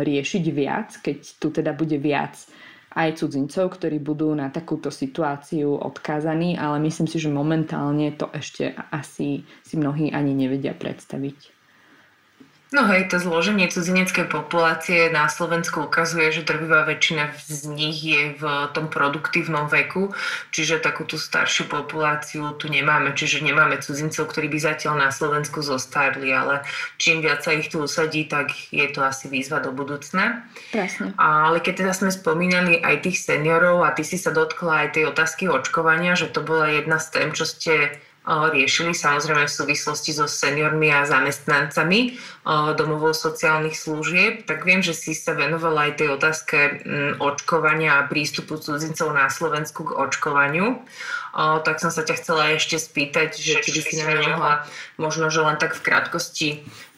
riešiť 0.00 0.44
viac, 0.52 0.88
keď 1.00 1.18
tu 1.38 1.48
teda 1.50 1.72
bude 1.72 1.96
viac 1.98 2.36
aj 2.92 3.24
cudzincov, 3.24 3.80
ktorí 3.80 4.04
budú 4.04 4.36
na 4.36 4.52
takúto 4.52 4.92
situáciu 4.92 5.80
odkázaní, 5.80 6.60
ale 6.60 6.76
myslím 6.84 7.08
si, 7.08 7.16
že 7.16 7.32
momentálne 7.32 8.12
to 8.12 8.28
ešte 8.36 8.76
asi 8.92 9.48
si 9.64 9.74
mnohí 9.80 10.12
ani 10.12 10.36
nevedia 10.36 10.76
predstaviť. 10.76 11.61
No 12.72 12.88
hej, 12.88 13.12
to 13.12 13.20
zloženie 13.20 13.68
cudzineckej 13.68 14.32
populácie 14.32 15.12
na 15.12 15.28
Slovensku 15.28 15.84
ukazuje, 15.84 16.32
že 16.32 16.40
drvivá 16.40 16.88
väčšina 16.88 17.36
z 17.44 17.68
nich 17.68 18.00
je 18.00 18.32
v 18.40 18.44
tom 18.72 18.88
produktívnom 18.88 19.68
veku, 19.68 20.16
čiže 20.56 20.80
takú 20.80 21.04
tú 21.04 21.20
staršiu 21.20 21.68
populáciu 21.68 22.56
tu 22.56 22.72
nemáme, 22.72 23.12
čiže 23.12 23.44
nemáme 23.44 23.76
cudzincov, 23.76 24.24
ktorí 24.32 24.48
by 24.48 24.58
zatiaľ 24.72 25.04
na 25.04 25.10
Slovensku 25.12 25.60
zostarli, 25.60 26.32
ale 26.32 26.64
čím 26.96 27.20
viac 27.20 27.44
sa 27.44 27.52
ich 27.52 27.68
tu 27.68 27.84
usadí, 27.84 28.24
tak 28.24 28.56
je 28.72 28.88
to 28.88 29.04
asi 29.04 29.28
výzva 29.28 29.60
do 29.60 29.68
budúcna. 29.68 30.48
Presne. 30.72 31.12
Ale 31.20 31.60
keď 31.60 31.84
teda 31.84 31.92
sme 31.92 32.08
spomínali 32.08 32.80
aj 32.80 33.04
tých 33.04 33.20
seniorov 33.20 33.84
a 33.84 33.92
ty 33.92 34.00
si 34.00 34.16
sa 34.16 34.32
dotkla 34.32 34.88
aj 34.88 34.96
tej 34.96 35.12
otázky 35.12 35.44
očkovania, 35.44 36.16
že 36.16 36.32
to 36.32 36.40
bola 36.40 36.72
jedna 36.72 36.96
z 36.96 37.20
tém, 37.20 37.28
čo 37.36 37.44
ste 37.44 38.00
riešili 38.26 38.94
samozrejme 38.94 39.50
v 39.50 39.56
súvislosti 39.58 40.14
so 40.14 40.30
seniormi 40.30 40.94
a 40.94 41.02
zamestnancami 41.02 42.14
domovov 42.78 43.18
sociálnych 43.18 43.74
služieb, 43.74 44.46
tak 44.46 44.62
viem, 44.62 44.78
že 44.78 44.94
si 44.94 45.10
sa 45.10 45.34
venovala 45.34 45.90
aj 45.90 45.92
tej 45.98 46.08
otázke 46.14 46.58
očkovania 47.18 47.98
a 47.98 48.06
prístupu 48.06 48.62
cudzincov 48.62 49.10
na 49.10 49.26
Slovensku 49.26 49.90
k 49.90 49.96
očkovaniu. 49.98 50.78
Tak 51.34 51.82
som 51.82 51.90
sa 51.90 52.06
ťa 52.06 52.14
chcela 52.22 52.54
ešte 52.54 52.78
spýtať, 52.78 53.34
že 53.34 53.58
či 53.58 53.70
by 53.74 53.80
si 53.82 53.94
nám 53.98 54.22
mohla 54.22 54.52
možno, 55.02 55.26
že 55.26 55.42
len 55.42 55.58
tak 55.58 55.74
v 55.74 55.82
krátkosti 55.82 56.48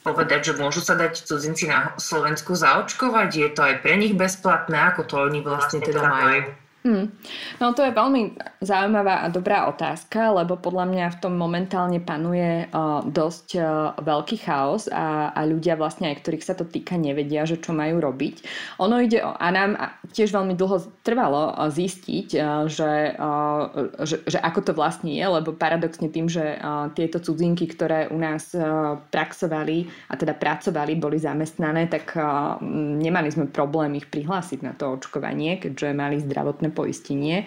povedať, 0.05 0.53
že 0.53 0.61
môžu 0.61 0.85
sa 0.85 0.93
dať 0.93 1.25
cudzinci 1.25 1.65
na 1.65 1.97
Slovensku 1.97 2.53
zaočkovať? 2.53 3.29
Je 3.33 3.49
to 3.49 3.65
aj 3.65 3.81
pre 3.81 3.97
nich 3.97 4.13
bezplatné? 4.13 4.93
Ako 4.93 5.09
to 5.09 5.17
oni 5.17 5.41
vlastne, 5.41 5.81
vlastne 5.81 5.89
teda 5.89 6.03
majú? 6.05 6.53
Hmm. 6.85 7.09
No 7.64 7.73
to 7.73 7.81
je 7.81 7.97
veľmi 7.97 8.37
zaujímavá 8.61 9.25
a 9.25 9.33
dobrá 9.33 9.73
otázka, 9.73 10.37
lebo 10.37 10.61
podľa 10.61 10.85
mňa 10.85 11.07
v 11.16 11.20
tom 11.25 11.33
momentálne 11.33 11.97
panuje 11.97 12.68
uh, 12.68 13.01
dosť 13.09 13.49
uh, 13.57 13.97
veľký 14.05 14.44
chaos 14.44 14.92
a, 14.92 15.33
a 15.33 15.49
ľudia 15.49 15.81
vlastne, 15.81 16.12
aj 16.12 16.20
ktorých 16.20 16.44
sa 16.44 16.53
to 16.53 16.68
týka, 16.68 17.01
nevedia, 17.01 17.49
že 17.49 17.57
čo 17.57 17.73
majú 17.73 18.05
robiť. 18.05 18.44
Ono 18.85 19.01
ide 19.01 19.25
o, 19.25 19.33
a 19.33 19.47
nám 19.49 19.81
tiež 20.12 20.29
veľmi 20.37 20.53
dlho 20.61 20.85
trvalo 21.01 21.57
uh, 21.57 21.73
zistiť, 21.73 22.29
uh, 22.37 22.68
že, 22.68 23.16
uh, 23.16 24.05
že, 24.05 24.20
že 24.29 24.37
ako 24.44 24.61
to 24.68 24.73
vlastne 24.77 25.09
je, 25.09 25.25
lebo 25.25 25.57
paradoxne 25.57 26.12
tým, 26.12 26.29
že 26.29 26.61
uh, 26.61 26.92
tieto 26.92 27.16
cudzinky, 27.16 27.64
ktoré 27.64 28.12
u 28.12 28.20
nás 28.20 28.53
uh, 28.53 29.01
praxovali 29.09 29.88
a 30.12 30.20
teda 30.20 30.37
pracovali, 30.37 31.01
boli 31.01 31.16
zamestnané, 31.16 31.88
tak 31.88 32.12
uh, 32.12 32.61
nemali 33.01 33.33
sme 33.33 33.49
problém 33.49 33.97
ich 33.97 34.12
prihlásiť 34.12 34.61
na 34.61 34.77
to 34.77 35.01
očkovanie, 35.01 35.57
keďže 35.57 35.97
mali 35.97 36.20
zdravotné 36.20 36.74
poistenie. 36.75 37.47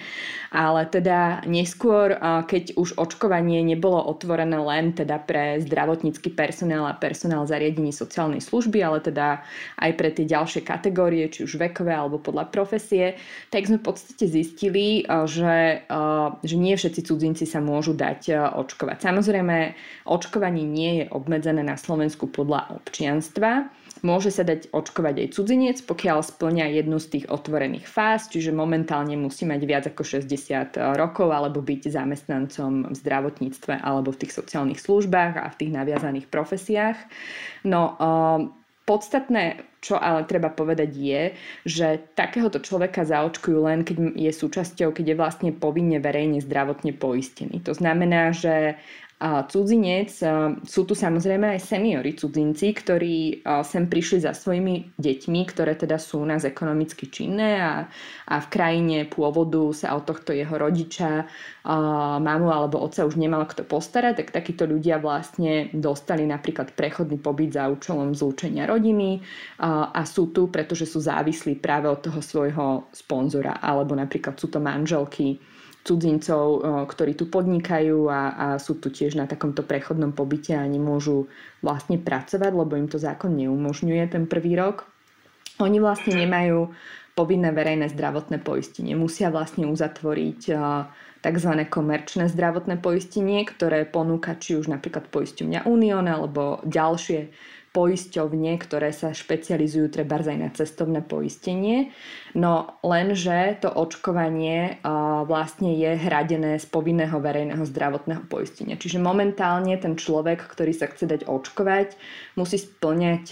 Ale 0.56 0.88
teda 0.88 1.44
neskôr, 1.44 2.16
keď 2.48 2.80
už 2.80 2.96
očkovanie 2.96 3.60
nebolo 3.68 4.00
otvorené 4.00 4.56
len 4.56 4.96
teda 4.96 5.20
pre 5.20 5.60
zdravotnícky 5.60 6.32
personál 6.32 6.88
a 6.88 6.96
personál 6.96 7.44
zariadení 7.44 7.92
sociálnej 7.92 8.40
služby, 8.40 8.80
ale 8.80 9.04
teda 9.04 9.44
aj 9.84 9.92
pre 10.00 10.16
tie 10.16 10.24
ďalšie 10.24 10.64
kategórie, 10.64 11.28
či 11.28 11.44
už 11.44 11.60
vekové 11.60 11.92
alebo 11.92 12.16
podľa 12.24 12.48
profesie, 12.48 13.20
tak 13.52 13.68
sme 13.68 13.84
v 13.84 13.92
podstate 13.92 14.24
zistili, 14.32 15.04
že, 15.28 15.84
že 16.48 16.56
nie 16.56 16.80
všetci 16.80 17.02
cudzinci 17.04 17.44
sa 17.44 17.60
môžu 17.60 17.92
dať 17.92 18.56
očkovať. 18.56 19.04
Samozrejme, 19.04 19.76
očkovanie 20.08 20.64
nie 20.64 21.04
je 21.04 21.12
obmedzené 21.12 21.60
na 21.60 21.76
Slovensku 21.76 22.32
podľa 22.32 22.80
občianstva, 22.80 23.68
Môže 24.06 24.30
sa 24.30 24.46
dať 24.46 24.70
očkovať 24.74 25.26
aj 25.26 25.28
cudzinec, 25.34 25.78
pokiaľ 25.86 26.22
splňa 26.26 26.66
jednu 26.78 26.98
z 26.98 27.08
tých 27.18 27.26
otvorených 27.30 27.88
fáz, 27.90 28.30
čiže 28.30 28.54
momentálne 28.54 29.18
musí 29.18 29.46
mať 29.48 29.62
viac 29.64 29.84
ako 29.90 30.04
60 30.04 30.78
rokov 30.98 31.30
alebo 31.34 31.62
byť 31.62 31.94
zamestnancom 31.94 32.92
v 32.92 32.96
zdravotníctve 32.96 33.82
alebo 33.82 34.14
v 34.14 34.20
tých 34.26 34.36
sociálnych 34.36 34.82
službách 34.82 35.42
a 35.42 35.48
v 35.50 35.58
tých 35.60 35.72
naviazaných 35.74 36.28
profesiách. 36.30 36.98
No, 37.66 37.98
um, 37.98 38.54
podstatné, 38.88 39.68
čo 39.84 40.00
ale 40.00 40.24
treba 40.24 40.48
povedať 40.48 40.92
je, 40.96 41.24
že 41.68 41.88
takéhoto 42.16 42.64
človeka 42.64 43.04
zaočkujú 43.04 43.60
len, 43.68 43.84
keď 43.84 44.16
je 44.16 44.32
súčasťou, 44.32 44.96
keď 44.96 45.06
je 45.12 45.20
vlastne 45.20 45.52
povinne 45.52 46.00
verejne 46.00 46.40
zdravotne 46.40 46.96
poistený. 46.96 47.60
To 47.68 47.76
znamená, 47.76 48.32
že 48.32 48.80
cudzinec. 49.20 50.14
Sú 50.62 50.86
tu 50.86 50.94
samozrejme 50.94 51.58
aj 51.58 51.66
seniori 51.66 52.14
cudzinci, 52.14 52.70
ktorí 52.70 53.42
sem 53.66 53.90
prišli 53.90 54.22
za 54.22 54.38
svojimi 54.38 54.94
deťmi, 54.94 55.42
ktoré 55.50 55.74
teda 55.74 55.98
sú 55.98 56.22
u 56.22 56.28
nás 56.30 56.46
ekonomicky 56.46 57.10
činné 57.10 57.58
a, 57.58 57.90
a 58.30 58.36
v 58.38 58.48
krajine 58.54 59.10
pôvodu 59.10 59.74
sa 59.74 59.98
o 59.98 60.06
tohto 60.06 60.38
jeho 60.38 60.54
rodiča, 60.54 61.26
mamu 62.22 62.48
alebo 62.54 62.78
otca 62.80 63.10
už 63.10 63.18
nemal 63.18 63.50
kto 63.50 63.66
postarať, 63.66 64.22
tak 64.22 64.38
takíto 64.38 64.70
ľudia 64.70 65.02
vlastne 65.02 65.74
dostali 65.74 66.24
napríklad 66.30 66.78
prechodný 66.78 67.18
pobyt 67.18 67.58
za 67.58 67.74
účelom 67.74 68.14
zlúčenia 68.14 68.70
rodiny 68.70 69.20
a 69.66 70.02
sú 70.06 70.30
tu, 70.30 70.48
pretože 70.54 70.86
sú 70.86 71.02
závislí 71.02 71.58
práve 71.58 71.90
od 71.90 72.06
toho 72.06 72.22
svojho 72.22 72.88
sponzora 72.94 73.58
alebo 73.60 73.98
napríklad 73.98 74.38
sú 74.38 74.48
to 74.54 74.62
manželky 74.62 75.42
cudzincov, 75.88 76.68
ktorí 76.92 77.16
tu 77.16 77.32
podnikajú 77.32 78.12
a, 78.12 78.22
a 78.36 78.48
sú 78.60 78.76
tu 78.84 78.92
tiež 78.92 79.16
na 79.16 79.24
takomto 79.24 79.64
prechodnom 79.64 80.12
pobyte 80.12 80.52
a 80.52 80.68
nemôžu 80.68 81.32
vlastne 81.64 81.96
pracovať, 81.96 82.52
lebo 82.52 82.76
im 82.76 82.92
to 82.92 83.00
zákon 83.00 83.32
neumožňuje 83.32 84.04
ten 84.12 84.28
prvý 84.28 84.60
rok. 84.60 84.84
Oni 85.64 85.80
vlastne 85.80 86.20
nemajú 86.20 86.76
povinné 87.18 87.50
verejné 87.50 87.90
zdravotné 87.96 88.44
poistenie. 88.46 88.94
Musia 88.94 89.34
vlastne 89.34 89.66
uzatvoriť 89.66 90.54
tzv. 91.18 91.52
komerčné 91.66 92.30
zdravotné 92.30 92.78
poistenie, 92.78 93.42
ktoré 93.42 93.90
ponúka 93.90 94.38
či 94.38 94.54
už 94.54 94.70
napríklad 94.70 95.10
poisťovňa 95.10 95.66
Unión 95.66 96.06
alebo 96.06 96.62
ďalšie 96.62 97.34
poisťovne, 97.76 98.58
ktoré 98.58 98.90
sa 98.90 99.14
špecializujú 99.14 99.94
treba 99.94 100.18
aj 100.18 100.38
na 100.38 100.50
cestovné 100.50 101.06
poistenie. 101.06 101.94
No 102.34 102.82
lenže 102.82 103.62
to 103.62 103.70
očkovanie 103.70 104.82
vlastne 105.30 105.78
je 105.78 105.94
hradené 105.94 106.58
z 106.58 106.66
povinného 106.70 107.18
verejného 107.22 107.62
zdravotného 107.66 108.26
poistenia. 108.26 108.82
Čiže 108.82 108.98
momentálne 108.98 109.78
ten 109.78 109.94
človek, 109.94 110.42
ktorý 110.42 110.74
sa 110.74 110.90
chce 110.90 111.06
dať 111.06 111.22
očkovať, 111.30 111.98
musí 112.34 112.58
splňať 112.58 113.26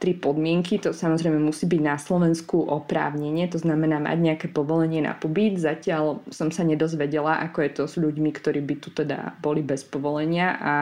tri 0.00 0.12
podmienky. 0.16 0.80
To 0.84 0.92
samozrejme 0.92 1.40
musí 1.40 1.64
byť 1.64 1.80
na 1.80 1.96
Slovensku 1.96 2.60
oprávnenie, 2.68 3.48
to 3.48 3.56
znamená 3.56 4.00
mať 4.00 4.18
nejaké 4.20 4.46
povolenie 4.52 5.00
na 5.00 5.16
pobyt. 5.16 5.56
Zatiaľ 5.56 6.24
som 6.28 6.52
sa 6.52 6.64
nedozvedela, 6.64 7.40
ako 7.40 7.58
je 7.64 7.70
to 7.72 7.84
s 7.88 7.96
ľuďmi, 7.96 8.30
ktorí 8.36 8.60
by 8.64 8.74
tu 8.80 8.92
teda 8.92 9.40
boli 9.40 9.64
bez 9.64 9.84
povolenia 9.84 10.60
a, 10.60 10.76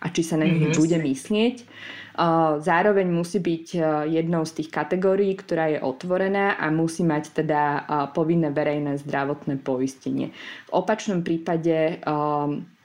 a 0.00 0.06
či 0.12 0.20
sa 0.24 0.36
na 0.36 0.44
nich 0.44 0.60
mm-hmm. 0.60 0.80
bude 0.80 0.98
myslieť. 1.00 1.56
Zároveň 2.60 3.10
musí 3.10 3.42
byť 3.42 3.66
jednou 4.06 4.46
z 4.46 4.62
tých 4.62 4.70
kategórií, 4.70 5.34
ktorá 5.34 5.74
je 5.74 5.82
otvorená 5.82 6.54
a 6.54 6.70
musí 6.70 7.02
mať 7.02 7.42
teda 7.42 7.62
povinné 8.14 8.54
verejné 8.54 9.02
zdravotné 9.02 9.58
poistenie. 9.58 10.30
V 10.70 10.70
opačnom 10.78 11.26
prípade 11.26 11.98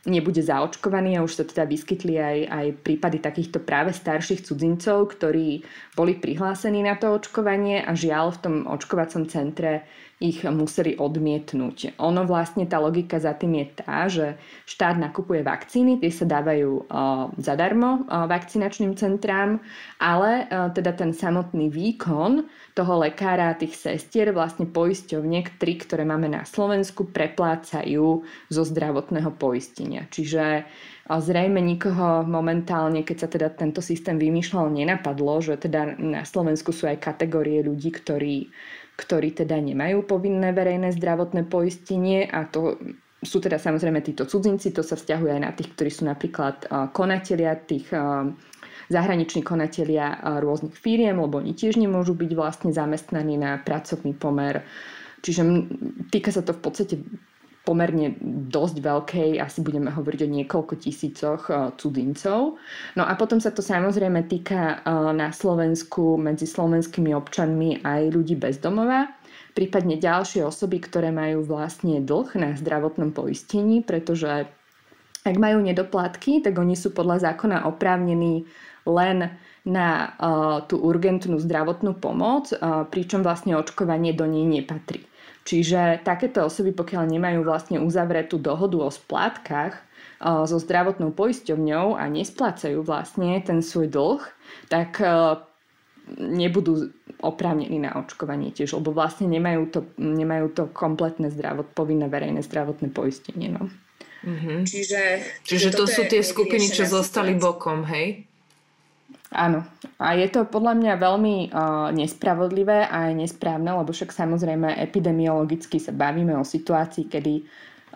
nebude 0.09 0.41
zaočkovaný 0.41 1.19
a 1.19 1.25
už 1.27 1.33
sa 1.37 1.43
teda 1.45 1.67
vyskytli 1.69 2.15
aj, 2.17 2.37
aj 2.49 2.65
prípady 2.81 3.19
takýchto 3.19 3.61
práve 3.61 3.93
starších 3.93 4.47
cudzincov, 4.47 5.13
ktorí 5.13 5.61
boli 5.93 6.17
prihlásení 6.17 6.81
na 6.81 6.95
to 6.97 7.13
očkovanie 7.13 7.83
a 7.83 7.93
žiaľ 7.93 8.33
v 8.33 8.41
tom 8.41 8.55
očkovacom 8.65 9.27
centre 9.29 9.85
ich 10.19 10.43
museli 10.43 10.99
odmietnúť. 10.99 11.95
Ono 11.95 12.27
vlastne, 12.27 12.67
tá 12.67 12.75
logika 12.75 13.23
za 13.23 13.31
tým 13.31 13.55
je 13.55 13.65
tá, 13.79 13.95
že 14.11 14.35
štát 14.67 14.99
nakupuje 14.99 15.47
vakcíny, 15.47 16.03
tie 16.03 16.11
sa 16.11 16.27
dávajú 16.27 16.91
uh, 16.91 17.31
zadarmo 17.39 18.03
uh, 18.03 18.27
vakcinačným 18.27 18.99
centrám, 18.99 19.63
ale 19.95 20.43
uh, 20.51 20.75
teda 20.75 20.91
ten 20.91 21.15
samotný 21.15 21.71
výkon 21.71 22.43
toho 22.75 22.93
lekára 22.99 23.55
a 23.55 23.59
tých 23.59 23.79
sestier 23.79 24.35
vlastne 24.35 24.67
poisťovne, 24.67 25.55
tri, 25.55 25.79
ktoré 25.79 26.03
máme 26.03 26.27
na 26.27 26.43
Slovensku, 26.43 27.07
preplácajú 27.15 28.27
zo 28.51 28.63
zdravotného 28.67 29.31
poistenia. 29.39 30.03
Čiže 30.11 30.67
zrejme 31.09 31.57
nikoho 31.57 32.21
momentálne, 32.21 33.01
keď 33.01 33.17
sa 33.17 33.27
teda 33.27 33.49
tento 33.49 33.81
systém 33.81 34.21
vymýšľal, 34.21 34.69
nenapadlo, 34.69 35.41
že 35.41 35.57
teda 35.57 35.97
na 35.97 36.21
Slovensku 36.21 36.69
sú 36.69 36.85
aj 36.85 37.01
kategórie 37.01 37.65
ľudí, 37.65 37.89
ktorí, 37.89 38.53
ktorí 38.99 39.31
teda 39.31 39.55
nemajú 39.55 40.03
povinné 40.03 40.51
verejné 40.51 40.91
zdravotné 40.99 41.47
poistenie 41.47 42.27
a 42.27 42.43
to 42.43 42.75
sú 43.23 43.39
teda 43.39 43.55
samozrejme 43.55 44.03
títo 44.03 44.27
cudzinci, 44.27 44.75
to 44.75 44.83
sa 44.83 44.99
vzťahuje 44.99 45.39
aj 45.39 45.41
na 45.43 45.51
tých, 45.55 45.71
ktorí 45.75 45.91
sú 45.91 46.03
napríklad 46.07 46.67
konatelia 46.91 47.55
tých 47.55 47.87
zahraniční 48.89 49.43
konatelia 49.43 50.19
rôznych 50.39 50.75
firiem, 50.75 51.19
lebo 51.19 51.39
oni 51.39 51.51
tiež 51.51 51.75
nemôžu 51.75 52.15
byť 52.15 52.31
vlastne 52.35 52.71
zamestnaní 52.71 53.35
na 53.35 53.59
pracovný 53.59 54.15
pomer. 54.15 54.63
Čiže 55.19 55.41
týka 56.11 56.31
sa 56.31 56.43
to 56.43 56.55
v 56.55 56.61
podstate 56.63 56.95
pomerne 57.69 58.17
dosť 58.49 58.81
veľkej, 58.81 59.29
asi 59.37 59.61
budeme 59.61 59.93
hovoriť 59.93 60.25
o 60.25 60.33
niekoľko 60.41 60.73
tisícoch 60.81 61.53
uh, 61.53 61.69
cudzincov. 61.77 62.57
No 62.97 63.05
a 63.05 63.13
potom 63.13 63.37
sa 63.37 63.53
to 63.53 63.61
samozrejme 63.61 64.25
týka 64.25 64.81
uh, 64.81 65.13
na 65.13 65.29
Slovensku 65.29 66.17
medzi 66.17 66.49
slovenskými 66.49 67.13
občanmi 67.13 67.85
aj 67.85 68.09
ľudí 68.09 68.33
bez 68.33 68.57
domova, 68.57 69.05
prípadne 69.53 70.01
ďalšie 70.01 70.41
osoby, 70.41 70.81
ktoré 70.81 71.13
majú 71.13 71.45
vlastne 71.45 72.01
dlh 72.01 72.33
na 72.41 72.57
zdravotnom 72.57 73.13
poistení, 73.13 73.85
pretože 73.85 74.49
ak 75.21 75.35
majú 75.37 75.61
nedoplatky, 75.61 76.41
tak 76.41 76.57
oni 76.57 76.73
sú 76.73 76.89
podľa 76.89 77.29
zákona 77.29 77.69
oprávnení 77.69 78.49
len 78.89 79.29
na 79.61 80.17
uh, 80.17 80.65
tú 80.65 80.81
urgentnú 80.81 81.37
zdravotnú 81.37 82.01
pomoc, 82.01 82.49
pričom 82.89 83.21
vlastne 83.21 83.53
očkovanie 83.53 84.17
do 84.17 84.25
nej 84.25 84.47
nepatrí. 84.47 85.05
Čiže 85.49 86.05
takéto 86.05 86.45
osoby, 86.45 86.77
pokiaľ 86.77 87.09
nemajú 87.09 87.41
vlastne 87.41 87.81
uzavretú 87.81 88.37
dohodu 88.37 88.85
o 88.85 88.93
splátkach 88.93 89.81
uh, 90.21 90.45
so 90.45 90.61
zdravotnou 90.61 91.09
poisťovňou 91.09 91.97
a 91.97 92.05
nesplácajú 92.05 92.85
vlastne 92.85 93.41
ten 93.41 93.65
svoj 93.65 93.89
dlh, 93.89 94.21
tak 94.69 95.01
uh, 95.01 95.41
nebudú 96.21 96.93
oprávnení 97.25 97.81
na 97.81 97.97
očkovanie 97.97 98.53
tiež, 98.53 98.77
lebo 98.77 98.93
vlastne 98.93 99.25
nemajú 99.25 99.73
to, 99.73 99.79
nemajú 99.97 100.53
to 100.53 100.63
kompletné 100.69 101.33
zdravot, 101.33 101.73
povinné 101.73 102.05
verejné 102.05 102.45
zdravotné 102.45 102.93
poistenie. 102.93 103.49
No. 103.49 103.73
Mm-hmm. 104.21 104.69
Čiže, 104.69 105.01
čiže, 105.49 105.49
čiže 105.49 105.69
to 105.73 105.85
sú 105.89 106.01
tie 106.05 106.21
skupiny, 106.21 106.69
čo 106.69 106.85
zostali 106.85 107.33
bokom, 107.33 107.89
hej? 107.89 108.28
Áno. 109.29 109.61
A 110.01 110.17
je 110.17 110.25
to 110.33 110.49
podľa 110.49 110.73
mňa 110.73 110.93
veľmi 110.97 111.35
uh, 111.53 111.93
nespravodlivé 111.93 112.89
a 112.89 113.13
aj 113.13 113.13
nesprávne, 113.13 113.69
lebo 113.69 113.93
však 113.93 114.09
samozrejme 114.09 114.73
epidemiologicky 114.81 115.77
sa 115.77 115.93
bavíme 115.93 116.33
o 116.33 116.41
situácii, 116.41 117.05
kedy 117.05 117.45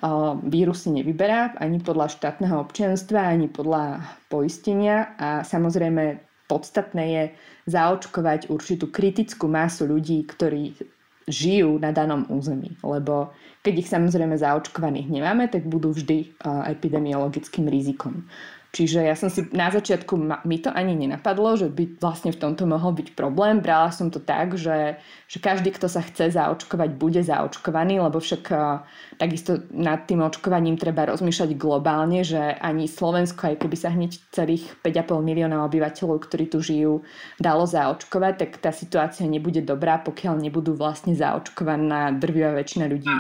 uh, 0.06 0.38
vírus 0.46 0.86
si 0.86 0.94
nevyberá 0.94 1.58
ani 1.58 1.82
podľa 1.82 2.14
štátneho 2.14 2.62
občianstva, 2.62 3.34
ani 3.34 3.50
podľa 3.50 4.06
poistenia 4.30 5.18
a 5.18 5.42
samozrejme 5.42 6.22
podstatné 6.46 7.04
je 7.10 7.24
zaočkovať 7.66 8.54
určitú 8.54 8.94
kritickú 8.94 9.50
masu 9.50 9.90
ľudí, 9.90 10.22
ktorí 10.30 10.78
žijú 11.26 11.80
na 11.80 11.90
danom 11.96 12.28
území. 12.30 12.78
Lebo 12.84 13.34
keď 13.64 13.74
ich 13.80 13.90
samozrejme 13.90 14.36
zaočkovaných 14.36 15.08
nemáme, 15.08 15.48
tak 15.50 15.66
budú 15.66 15.96
vždy 15.96 16.36
uh, 16.46 16.68
epidemiologickým 16.70 17.66
rizikom. 17.66 18.28
Čiže 18.74 19.06
ja 19.06 19.14
som 19.14 19.30
si 19.30 19.46
na 19.54 19.70
začiatku, 19.70 20.18
mi 20.50 20.58
to 20.58 20.74
ani 20.74 20.98
nenapadlo, 20.98 21.54
že 21.54 21.70
by 21.70 22.02
vlastne 22.02 22.34
v 22.34 22.42
tomto 22.42 22.66
mohol 22.66 22.98
byť 22.98 23.14
problém. 23.14 23.62
Brala 23.62 23.94
som 23.94 24.10
to 24.10 24.18
tak, 24.18 24.58
že, 24.58 24.98
že 25.30 25.38
každý, 25.38 25.70
kto 25.70 25.86
sa 25.86 26.02
chce 26.02 26.34
zaočkovať, 26.34 26.98
bude 26.98 27.22
zaočkovaný, 27.22 28.02
lebo 28.02 28.18
však 28.18 28.44
uh, 28.50 28.82
takisto 29.22 29.62
nad 29.70 30.10
tým 30.10 30.26
očkovaním 30.26 30.82
treba 30.82 31.06
rozmýšľať 31.06 31.54
globálne, 31.54 32.26
že 32.26 32.42
ani 32.42 32.90
Slovensko, 32.90 33.54
aj 33.54 33.62
keby 33.62 33.78
sa 33.78 33.94
hneď 33.94 34.18
celých 34.34 34.66
5,5 34.82 35.22
milióna 35.22 35.62
obyvateľov, 35.70 36.26
ktorí 36.26 36.50
tu 36.50 36.66
žijú, 36.66 37.06
dalo 37.38 37.70
zaočkovať, 37.70 38.34
tak 38.42 38.58
tá 38.58 38.74
situácia 38.74 39.30
nebude 39.30 39.62
dobrá, 39.62 40.02
pokiaľ 40.02 40.42
nebudú 40.50 40.74
vlastne 40.74 41.14
zaočkovaná 41.14 42.10
drvivá 42.18 42.58
väčšina 42.58 42.90
ľudí 42.90 43.16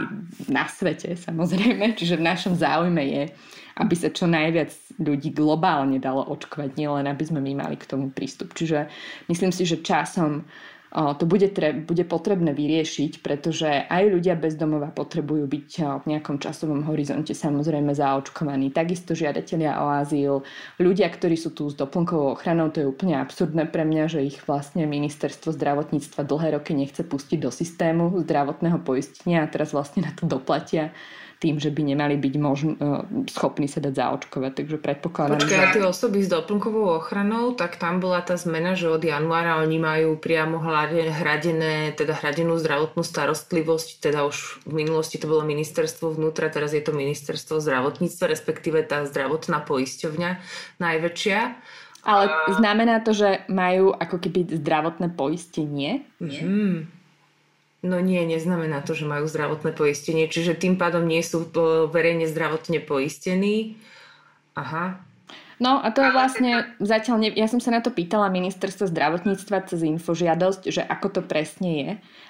na 0.50 0.66
svete, 0.66 1.13
samozrejme. 1.13 1.94
Čiže 1.94 2.18
v 2.18 2.26
našom 2.26 2.58
záujme 2.58 3.06
je 3.06 3.24
aby 3.78 3.96
sa 3.98 4.14
čo 4.14 4.30
najviac 4.30 4.70
ľudí 5.02 5.34
globálne 5.34 5.98
dalo 5.98 6.22
očkovať, 6.30 6.78
nielen 6.78 7.10
aby 7.10 7.24
sme 7.26 7.42
my 7.42 7.66
mali 7.66 7.76
k 7.78 7.90
tomu 7.90 8.14
prístup. 8.14 8.54
Čiže 8.54 8.92
myslím 9.30 9.50
si, 9.50 9.66
že 9.66 9.82
časom 9.82 10.46
to 10.94 11.26
bude, 11.26 11.50
tre- 11.58 11.74
bude 11.74 12.06
potrebné 12.06 12.54
vyriešiť, 12.54 13.26
pretože 13.26 13.66
aj 13.90 14.14
ľudia 14.14 14.38
bez 14.38 14.54
domova 14.54 14.94
potrebujú 14.94 15.50
byť 15.50 15.70
v 16.06 16.06
nejakom 16.06 16.38
časovom 16.38 16.86
horizonte 16.86 17.34
samozrejme 17.34 17.98
zaočkovaní. 17.98 18.70
Takisto 18.70 19.18
žiadatelia 19.18 19.82
o 19.82 19.90
azyl, 19.90 20.46
ľudia, 20.78 21.10
ktorí 21.10 21.34
sú 21.34 21.58
tu 21.58 21.66
s 21.66 21.74
doplnkovou 21.74 22.38
ochranou, 22.38 22.70
to 22.70 22.86
je 22.86 22.92
úplne 22.94 23.18
absurdné 23.18 23.74
pre 23.74 23.90
mňa, 23.90 24.06
že 24.06 24.22
ich 24.22 24.38
vlastne 24.46 24.86
ministerstvo 24.86 25.58
zdravotníctva 25.58 26.30
dlhé 26.30 26.62
roky 26.62 26.78
nechce 26.78 27.02
pustiť 27.02 27.42
do 27.42 27.50
systému 27.50 28.14
zdravotného 28.22 28.78
poistenia 28.86 29.42
a 29.42 29.50
teraz 29.50 29.74
vlastne 29.74 30.06
na 30.06 30.14
to 30.14 30.30
doplatia 30.30 30.94
tým, 31.44 31.60
že 31.60 31.68
by 31.76 31.92
nemali 31.92 32.16
byť 32.16 32.34
možn, 32.40 32.80
e, 32.80 32.88
schopní 33.28 33.68
sa 33.68 33.84
dať 33.84 34.00
zaočkovať. 34.00 34.64
Takže 34.64 34.78
predpokladám, 34.80 35.44
Počkaj, 35.44 35.60
že... 35.60 35.74
tie 35.76 35.84
osoby 35.84 36.24
s 36.24 36.32
doplnkovou 36.32 37.04
ochranou, 37.04 37.52
tak 37.52 37.76
tam 37.76 38.00
bola 38.00 38.24
tá 38.24 38.40
zmena, 38.40 38.80
že 38.80 38.88
od 38.88 39.04
januára 39.04 39.60
oni 39.60 39.76
majú 39.76 40.16
priamo 40.16 40.64
hradené, 40.64 41.92
teda 42.00 42.16
hradenú 42.16 42.56
zdravotnú 42.56 43.04
starostlivosť, 43.04 44.00
teda 44.00 44.24
už 44.24 44.64
v 44.64 44.88
minulosti 44.88 45.20
to 45.20 45.28
bolo 45.28 45.44
ministerstvo 45.44 46.16
vnútra, 46.16 46.48
teraz 46.48 46.72
je 46.72 46.80
to 46.80 46.96
ministerstvo 46.96 47.60
zdravotníctva, 47.60 48.32
respektíve 48.32 48.80
tá 48.88 49.04
zdravotná 49.04 49.60
poisťovňa 49.68 50.40
najväčšia. 50.80 51.40
Ale 52.04 52.24
znamená 52.56 53.00
to, 53.00 53.16
že 53.16 53.48
majú 53.48 53.96
ako 53.96 54.20
keby 54.20 54.60
zdravotné 54.60 55.12
poistenie? 55.16 56.08
Nie. 56.20 56.42
Mm. 56.44 57.03
No 57.84 58.00
nie, 58.00 58.24
neznamená 58.24 58.80
to, 58.80 58.96
že 58.96 59.04
majú 59.04 59.28
zdravotné 59.28 59.76
poistenie, 59.76 60.32
čiže 60.32 60.56
tým 60.56 60.80
pádom 60.80 61.04
nie 61.04 61.19
sú 61.19 61.43
verejne 61.91 62.32
zdravotne 62.32 62.80
poistení. 62.80 63.76
Aha. 64.56 65.04
No 65.60 65.84
a 65.84 65.91
to 65.91 66.04
je 66.04 66.12
vlastne 66.12 66.52
zatiaľ, 66.80 67.24
ne, 67.24 67.30
ja 67.36 67.48
som 67.52 67.60
sa 67.60 67.76
na 67.76 67.84
to 67.84 67.91
pýtala 67.91 68.32
ministerstva 68.32 68.88
zdravotníctva 68.88 69.67
cez 69.67 69.84
infožiadosť, 69.84 70.62
že 70.72 70.82
ako 70.84 71.08
to 71.19 71.22
presne 71.24 71.72
je, 71.72 71.89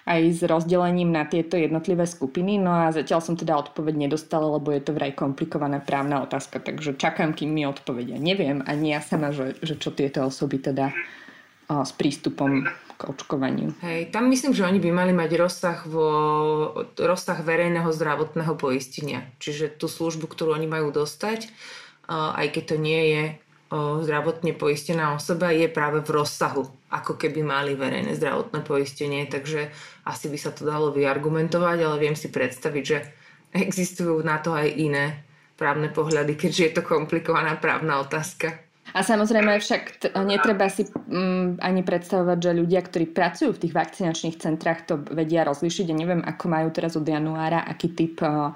aj 0.09 0.21
s 0.37 0.41
rozdelením 0.43 1.09
na 1.09 1.25
tieto 1.25 1.57
jednotlivé 1.57 2.05
skupiny, 2.05 2.57
no 2.57 2.73
a 2.73 2.93
zatiaľ 2.93 3.21
som 3.21 3.37
teda 3.37 3.57
odpoveď 3.57 4.09
nedostala, 4.09 4.57
lebo 4.59 4.73
je 4.73 4.81
to 4.85 4.91
vraj 4.93 5.15
komplikovaná 5.15 5.81
právna 5.81 6.21
otázka, 6.21 6.61
takže 6.61 6.99
čakám, 6.99 7.33
kým 7.33 7.53
mi 7.53 7.63
odpovedia. 7.65 8.17
Neviem 8.17 8.61
ani 8.65 8.93
ja 8.93 9.01
sama, 9.01 9.29
že, 9.29 9.57
že 9.61 9.77
čo 9.77 9.93
tieto 9.93 10.25
osoby 10.25 10.59
teda 10.59 10.93
s 11.69 11.91
prístupom 11.95 12.67
očkovaniu. 13.07 13.75
Hej, 13.83 14.09
tam 14.09 14.31
myslím, 14.31 14.55
že 14.55 14.67
oni 14.67 14.79
by 14.79 14.89
mali 14.91 15.13
mať 15.15 15.31
rozsah, 15.35 15.79
vo, 15.83 16.09
rozsah 16.95 17.39
verejného 17.43 17.91
zdravotného 17.91 18.55
poistenia. 18.55 19.27
Čiže 19.43 19.75
tú 19.75 19.91
službu, 19.91 20.27
ktorú 20.31 20.55
oni 20.55 20.67
majú 20.67 20.89
dostať, 20.91 21.51
aj 22.11 22.47
keď 22.51 22.63
to 22.63 22.75
nie 22.79 23.03
je 23.11 23.23
zdravotne 23.73 24.53
poistená 24.53 25.17
osoba, 25.17 25.49
je 25.49 25.65
práve 25.65 26.05
v 26.05 26.13
rozsahu, 26.21 26.69
ako 26.93 27.17
keby 27.17 27.41
mali 27.41 27.73
verejné 27.73 28.13
zdravotné 28.13 28.61
poistenie. 28.61 29.25
Takže 29.25 29.73
asi 30.05 30.29
by 30.29 30.37
sa 30.37 30.53
to 30.53 30.61
dalo 30.61 30.93
vyargumentovať, 30.93 31.77
ale 31.81 31.97
viem 31.97 32.13
si 32.13 32.29
predstaviť, 32.29 32.83
že 32.85 32.97
existujú 33.53 34.21
na 34.21 34.37
to 34.37 34.53
aj 34.53 34.69
iné 34.77 35.25
právne 35.57 35.89
pohľady, 35.89 36.37
keďže 36.37 36.61
je 36.65 36.73
to 36.77 36.83
komplikovaná 36.85 37.57
právna 37.57 38.01
otázka. 38.01 38.61
A 38.93 39.01
samozrejme 39.01 39.58
však 39.58 39.82
t- 39.99 40.13
netreba 40.21 40.69
si 40.69 40.86
mm, 40.86 41.58
ani 41.60 41.82
predstavovať, 41.82 42.38
že 42.38 42.60
ľudia, 42.62 42.82
ktorí 42.86 43.10
pracujú 43.10 43.58
v 43.58 43.62
tých 43.65 43.73
vakcinačných 43.73 44.38
centrách, 44.38 44.86
to 44.86 45.01
vedia 45.12 45.41
rozlišiť. 45.43 45.89
Ja 45.89 45.97
neviem, 45.97 46.21
ako 46.21 46.45
majú 46.45 46.69
teraz 46.69 46.93
od 46.93 47.06
januára, 47.06 47.65
aký 47.65 47.89
typ 47.97 48.21
uh, 48.21 48.53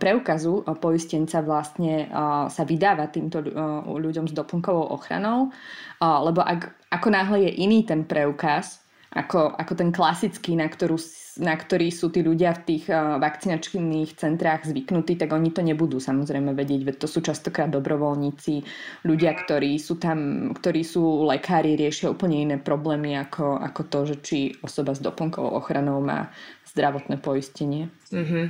preukazu 0.00 0.66
poistenca 0.82 1.38
vlastne 1.38 2.10
sa 2.50 2.62
vydáva 2.66 3.06
týmto 3.06 3.38
ľuďom 3.86 4.26
s 4.26 4.34
doplnkovou 4.34 4.90
ochranou. 4.90 5.54
Lebo 6.02 6.42
ak, 6.42 6.90
ako 6.90 7.08
náhle 7.14 7.46
je 7.46 7.62
iný 7.62 7.86
ten 7.86 8.02
preukaz, 8.02 8.82
ako, 9.14 9.54
ako 9.54 9.72
ten 9.78 9.94
klasický, 9.94 10.58
na, 10.58 10.66
ktorú, 10.66 10.98
na 11.40 11.56
ktorý 11.56 11.88
sú 11.88 12.12
tí 12.12 12.20
ľudia 12.20 12.52
v 12.52 12.64
tých 12.68 12.84
uh, 12.92 13.16
vakcinačných 13.16 14.20
centrách 14.20 14.68
zvyknutí, 14.68 15.16
tak 15.16 15.32
oni 15.32 15.48
to 15.48 15.64
nebudú 15.64 15.96
samozrejme 15.96 16.52
vedieť, 16.52 16.80
veď 16.84 16.96
to 17.00 17.08
sú 17.08 17.24
častokrát 17.24 17.72
dobrovoľníci, 17.72 18.64
ľudia, 19.08 19.32
ktorí 19.32 19.80
sú 19.80 19.96
tam, 19.96 20.50
ktorí 20.52 20.84
sú 20.84 21.24
lekári, 21.24 21.78
riešia 21.78 22.12
úplne 22.12 22.44
iné 22.44 22.56
problémy 22.60 23.16
ako, 23.16 23.56
ako 23.56 23.80
to, 23.88 23.98
že 24.12 24.16
či 24.20 24.38
osoba 24.60 24.92
s 24.92 25.00
doplnkovou 25.00 25.56
ochranou 25.56 26.04
má 26.04 26.28
zdravotné 26.68 27.16
poistenie. 27.16 27.88
Mm-hmm. 28.12 28.46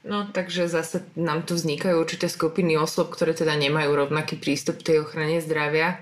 No, 0.00 0.24
takže 0.32 0.64
zase 0.64 1.04
nám 1.12 1.44
tu 1.44 1.52
vznikajú 1.52 2.00
určité 2.00 2.32
skupiny 2.32 2.80
osôb, 2.80 3.12
ktoré 3.12 3.36
teda 3.36 3.52
nemajú 3.52 3.92
rovnaký 3.92 4.40
prístup 4.40 4.80
k 4.80 4.92
tej 4.92 4.96
ochrane 5.04 5.44
zdravia 5.44 6.00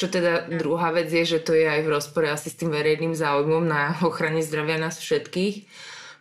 čo 0.00 0.08
teda 0.08 0.48
druhá 0.48 0.96
vec 0.96 1.12
je, 1.12 1.36
že 1.36 1.44
to 1.44 1.52
je 1.52 1.68
aj 1.68 1.84
v 1.84 1.92
rozpore 1.92 2.24
asi 2.24 2.48
s 2.48 2.56
tým 2.56 2.72
verejným 2.72 3.12
záujmom 3.12 3.68
na 3.68 4.00
ochrane 4.08 4.40
zdravia 4.40 4.80
nás 4.80 4.96
všetkých. 4.96 5.68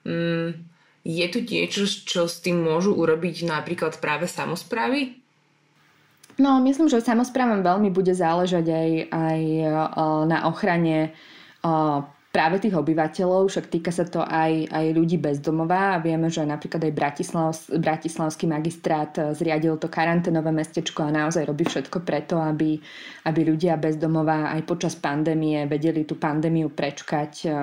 Mm, 0.03 0.67
je 1.07 1.25
tu 1.31 1.39
niečo, 1.39 1.87
čo 1.87 2.27
s 2.27 2.43
tým 2.43 2.59
môžu 2.59 2.91
urobiť 2.91 3.47
napríklad 3.47 4.03
práve 4.03 4.27
samozprávy? 4.27 5.15
No, 6.35 6.59
myslím, 6.59 6.91
že 6.91 6.99
samozprávam 6.99 7.63
veľmi 7.63 7.87
bude 7.91 8.11
záležať 8.11 8.67
aj, 8.67 8.89
aj 9.11 9.41
na 10.27 10.47
ochrane 10.47 11.15
práve 12.29 12.61
tých 12.61 12.77
obyvateľov, 12.77 13.49
však 13.49 13.73
týka 13.73 13.89
sa 13.89 14.05
to 14.05 14.21
aj, 14.21 14.69
aj 14.69 14.85
ľudí 14.93 15.17
bezdomová 15.17 15.97
a 15.97 16.01
vieme, 16.01 16.29
že 16.29 16.45
napríklad 16.45 16.85
aj 16.85 16.93
Bratislav, 16.93 17.51
Bratislavský 17.81 18.45
magistrát 18.45 19.11
eh, 19.17 19.33
zriadil 19.33 19.81
to 19.81 19.89
karanténové 19.89 20.53
mestečko 20.53 21.09
a 21.09 21.13
naozaj 21.13 21.49
robí 21.49 21.65
všetko 21.65 22.05
preto, 22.05 22.37
aby, 22.37 22.77
aby 23.25 23.39
ľudia 23.41 23.81
bezdomová 23.81 24.53
aj 24.53 24.61
počas 24.69 24.93
pandémie 24.93 25.65
vedeli 25.65 26.05
tú 26.05 26.21
pandémiu 26.21 26.69
prečkať 26.69 27.33
eh, 27.49 27.55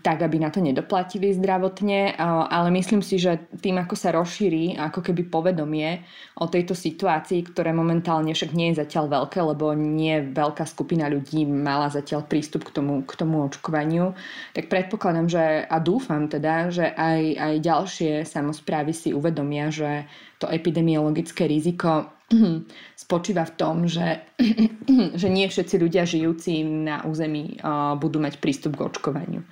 tak, 0.00 0.24
aby 0.24 0.40
na 0.40 0.48
to 0.48 0.64
nedoplatili 0.64 1.28
zdravotne, 1.36 2.16
ale 2.16 2.72
myslím 2.72 3.04
si, 3.04 3.20
že 3.20 3.36
tým, 3.60 3.76
ako 3.84 3.92
sa 3.92 4.08
rozšíri 4.16 4.80
ako 4.80 5.04
keby 5.04 5.28
povedomie 5.28 6.00
o 6.40 6.48
tejto 6.48 6.72
situácii, 6.72 7.52
ktoré 7.52 7.76
momentálne 7.76 8.32
však 8.32 8.56
nie 8.56 8.72
je 8.72 8.80
zatiaľ 8.80 9.12
veľké, 9.12 9.44
lebo 9.44 9.76
nie 9.76 10.24
veľká 10.32 10.64
skupina 10.64 11.04
ľudí 11.12 11.44
mala 11.44 11.92
zatiaľ 11.92 12.24
prístup 12.24 12.64
k 12.64 12.80
tomu, 12.80 13.04
k 13.04 13.12
tomu 13.12 13.41
očkovaniu, 13.46 14.14
tak 14.54 14.70
predpokladám, 14.70 15.26
že 15.26 15.44
a 15.66 15.76
dúfam 15.82 16.30
teda, 16.30 16.70
že 16.70 16.86
aj, 16.92 17.22
aj 17.38 17.54
ďalšie 17.62 18.12
samozprávy 18.22 18.92
si 18.94 19.10
uvedomia, 19.10 19.72
že 19.72 20.06
to 20.38 20.46
epidemiologické 20.50 21.46
riziko 21.46 22.10
spočíva 23.04 23.46
v 23.46 23.54
tom, 23.54 23.76
že, 23.86 24.24
že 25.20 25.28
nie 25.28 25.46
všetci 25.46 25.76
ľudia 25.78 26.08
žijúci 26.08 26.64
na 26.64 27.04
území 27.06 27.60
budú 27.98 28.18
mať 28.22 28.38
prístup 28.42 28.78
k 28.78 28.86
očkovaniu. 28.88 29.42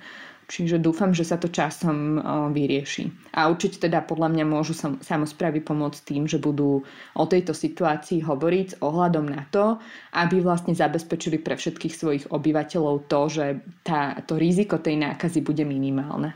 Čiže 0.51 0.83
dúfam, 0.83 1.15
že 1.15 1.23
sa 1.23 1.39
to 1.39 1.47
časom 1.47 2.19
vyrieši. 2.51 3.31
A 3.39 3.47
určite 3.47 3.87
teda 3.87 4.03
podľa 4.03 4.35
mňa 4.35 4.45
môžu 4.51 4.75
sam, 4.75 4.99
samozprávy 4.99 5.63
pomôcť 5.63 6.03
tým, 6.03 6.27
že 6.27 6.43
budú 6.43 6.83
o 7.15 7.23
tejto 7.23 7.55
situácii 7.55 8.19
hovoriť 8.19 8.67
s 8.75 8.79
ohľadom 8.83 9.31
na 9.31 9.47
to, 9.47 9.79
aby 10.11 10.43
vlastne 10.43 10.75
zabezpečili 10.75 11.39
pre 11.39 11.55
všetkých 11.55 11.95
svojich 11.95 12.25
obyvateľov 12.35 13.07
to, 13.07 13.21
že 13.31 13.45
tá, 13.87 14.19
to 14.27 14.35
riziko 14.35 14.75
tej 14.75 14.99
nákazy 14.99 15.39
bude 15.39 15.63
minimálne. 15.63 16.35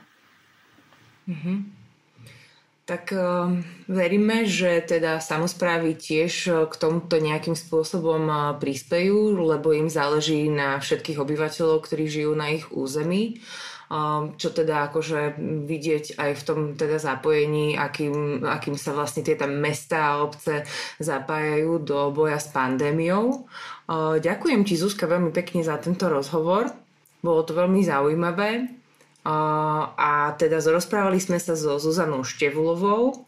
Mm-hmm 1.28 1.76
tak 2.86 3.10
uh, 3.18 3.50
veríme, 3.90 4.46
že 4.46 4.78
teda 4.86 5.18
samozprávy 5.18 5.98
tiež 5.98 6.34
eh, 6.46 6.54
k 6.70 6.74
tomuto 6.78 7.18
nejakým 7.18 7.58
spôsobom 7.58 8.30
uh, 8.30 8.54
prispejú, 8.62 9.34
lebo 9.42 9.74
im 9.74 9.90
záleží 9.90 10.46
na 10.54 10.78
všetkých 10.78 11.18
obyvateľov, 11.18 11.82
ktorí 11.82 12.06
žijú 12.06 12.38
na 12.38 12.54
ich 12.54 12.70
území. 12.70 13.42
Čo 14.36 14.50
teda 14.50 14.90
akože 14.90 15.38
vidieť 15.66 16.18
aj 16.18 16.32
v 16.34 16.44
tom 16.46 16.60
teda 16.74 16.98
zapojení, 16.98 17.78
akým, 17.78 18.42
akým 18.42 18.74
sa 18.78 18.98
vlastne 18.98 19.22
tieto 19.22 19.46
mesta 19.46 20.16
a 20.16 20.26
obce 20.26 20.66
zapájajú 20.98 21.86
do 21.86 22.10
boja 22.10 22.42
s 22.42 22.50
pandémiou. 22.50 23.46
Uh, 23.86 24.18
ďakujem 24.18 24.66
ti 24.66 24.74
Zuzka 24.74 25.06
veľmi 25.06 25.30
pekne 25.30 25.62
za 25.62 25.78
tento 25.78 26.10
rozhovor. 26.10 26.74
Bolo 27.22 27.42
to 27.46 27.54
veľmi 27.54 27.86
zaujímavé. 27.86 28.70
A 29.26 30.38
teda 30.38 30.62
rozprávali 30.62 31.18
sme 31.18 31.42
sa 31.42 31.58
so 31.58 31.82
Zuzanou 31.82 32.22
Števulovou 32.22 33.26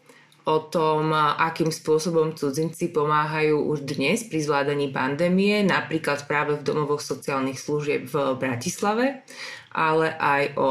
o 0.48 0.64
tom, 0.64 1.12
akým 1.12 1.68
spôsobom 1.68 2.32
cudzinci 2.32 2.88
pomáhajú 2.88 3.68
už 3.68 3.84
dnes 3.84 4.24
pri 4.24 4.40
zvládaní 4.40 4.88
pandémie, 4.88 5.60
napríklad 5.60 6.24
práve 6.24 6.56
v 6.56 6.64
domovoch 6.64 7.04
sociálnych 7.04 7.60
služieb 7.60 8.08
v 8.08 8.32
Bratislave, 8.40 9.20
ale 9.76 10.16
aj 10.16 10.56
o 10.56 10.70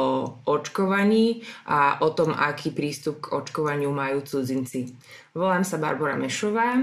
očkovaní 0.49 1.45
a 1.69 2.01
o 2.01 2.09
tom, 2.09 2.34
aký 2.34 2.73
prístup 2.73 3.21
k 3.30 3.38
očkovaniu 3.38 3.93
majú 3.93 4.25
cudzinci. 4.25 4.97
Volám 5.38 5.61
sa 5.61 5.78
Barbara 5.78 6.17
Mešová 6.17 6.82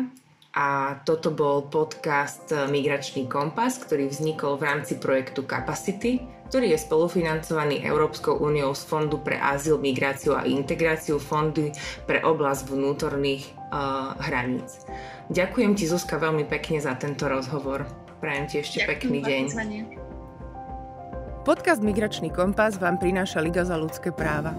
a 0.54 1.02
toto 1.02 1.34
bol 1.34 1.66
podcast 1.66 2.46
Migračný 2.70 3.26
kompas, 3.26 3.82
ktorý 3.82 4.06
vznikol 4.06 4.54
v 4.54 4.70
rámci 4.70 5.02
projektu 5.02 5.42
Capacity, 5.42 6.22
ktorý 6.46 6.70
je 6.70 6.78
spolufinancovaný 6.78 7.82
Európskou 7.82 8.38
úniou 8.38 8.70
z 8.78 8.86
Fondu 8.86 9.18
pre 9.18 9.34
azyl, 9.34 9.82
migráciu 9.82 10.38
a 10.38 10.46
integráciu 10.46 11.18
Fondy 11.18 11.74
pre 12.06 12.22
oblasť 12.22 12.70
vnútorných 12.70 13.50
uh, 13.74 14.14
hraníc. 14.22 14.86
Ďakujem 15.34 15.74
ti 15.74 15.90
Zuzka 15.90 16.22
veľmi 16.22 16.46
pekne 16.46 16.78
za 16.78 16.94
tento 16.94 17.26
rozhovor. 17.26 17.82
Prajem 18.22 18.46
ti 18.46 18.62
ešte 18.62 18.86
Ďakujem 18.86 18.94
pekný 18.94 19.18
deň. 19.26 19.44
Podcast 21.42 21.82
Migračný 21.82 22.30
kompas 22.30 22.78
vám 22.78 23.02
prináša 23.02 23.42
Liga 23.42 23.66
za 23.66 23.74
ľudské 23.74 24.14
práva. 24.14 24.54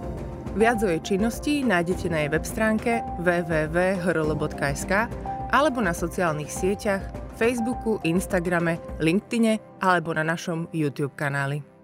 Viac 0.60 0.84
o 0.84 0.92
jej 0.92 1.00
činnosti 1.00 1.64
nájdete 1.64 2.12
na 2.12 2.28
jej 2.28 2.30
web 2.36 2.44
stránke 2.44 3.00
www.hrl.sk 3.24 4.94
alebo 5.56 5.80
na 5.80 5.96
sociálnych 5.96 6.52
sieťach 6.52 7.00
Facebooku, 7.40 8.04
Instagrame, 8.04 8.76
LinkedIne 9.00 9.64
alebo 9.80 10.12
na 10.12 10.28
našom 10.28 10.68
YouTube 10.76 11.16
kanáli. 11.16 11.75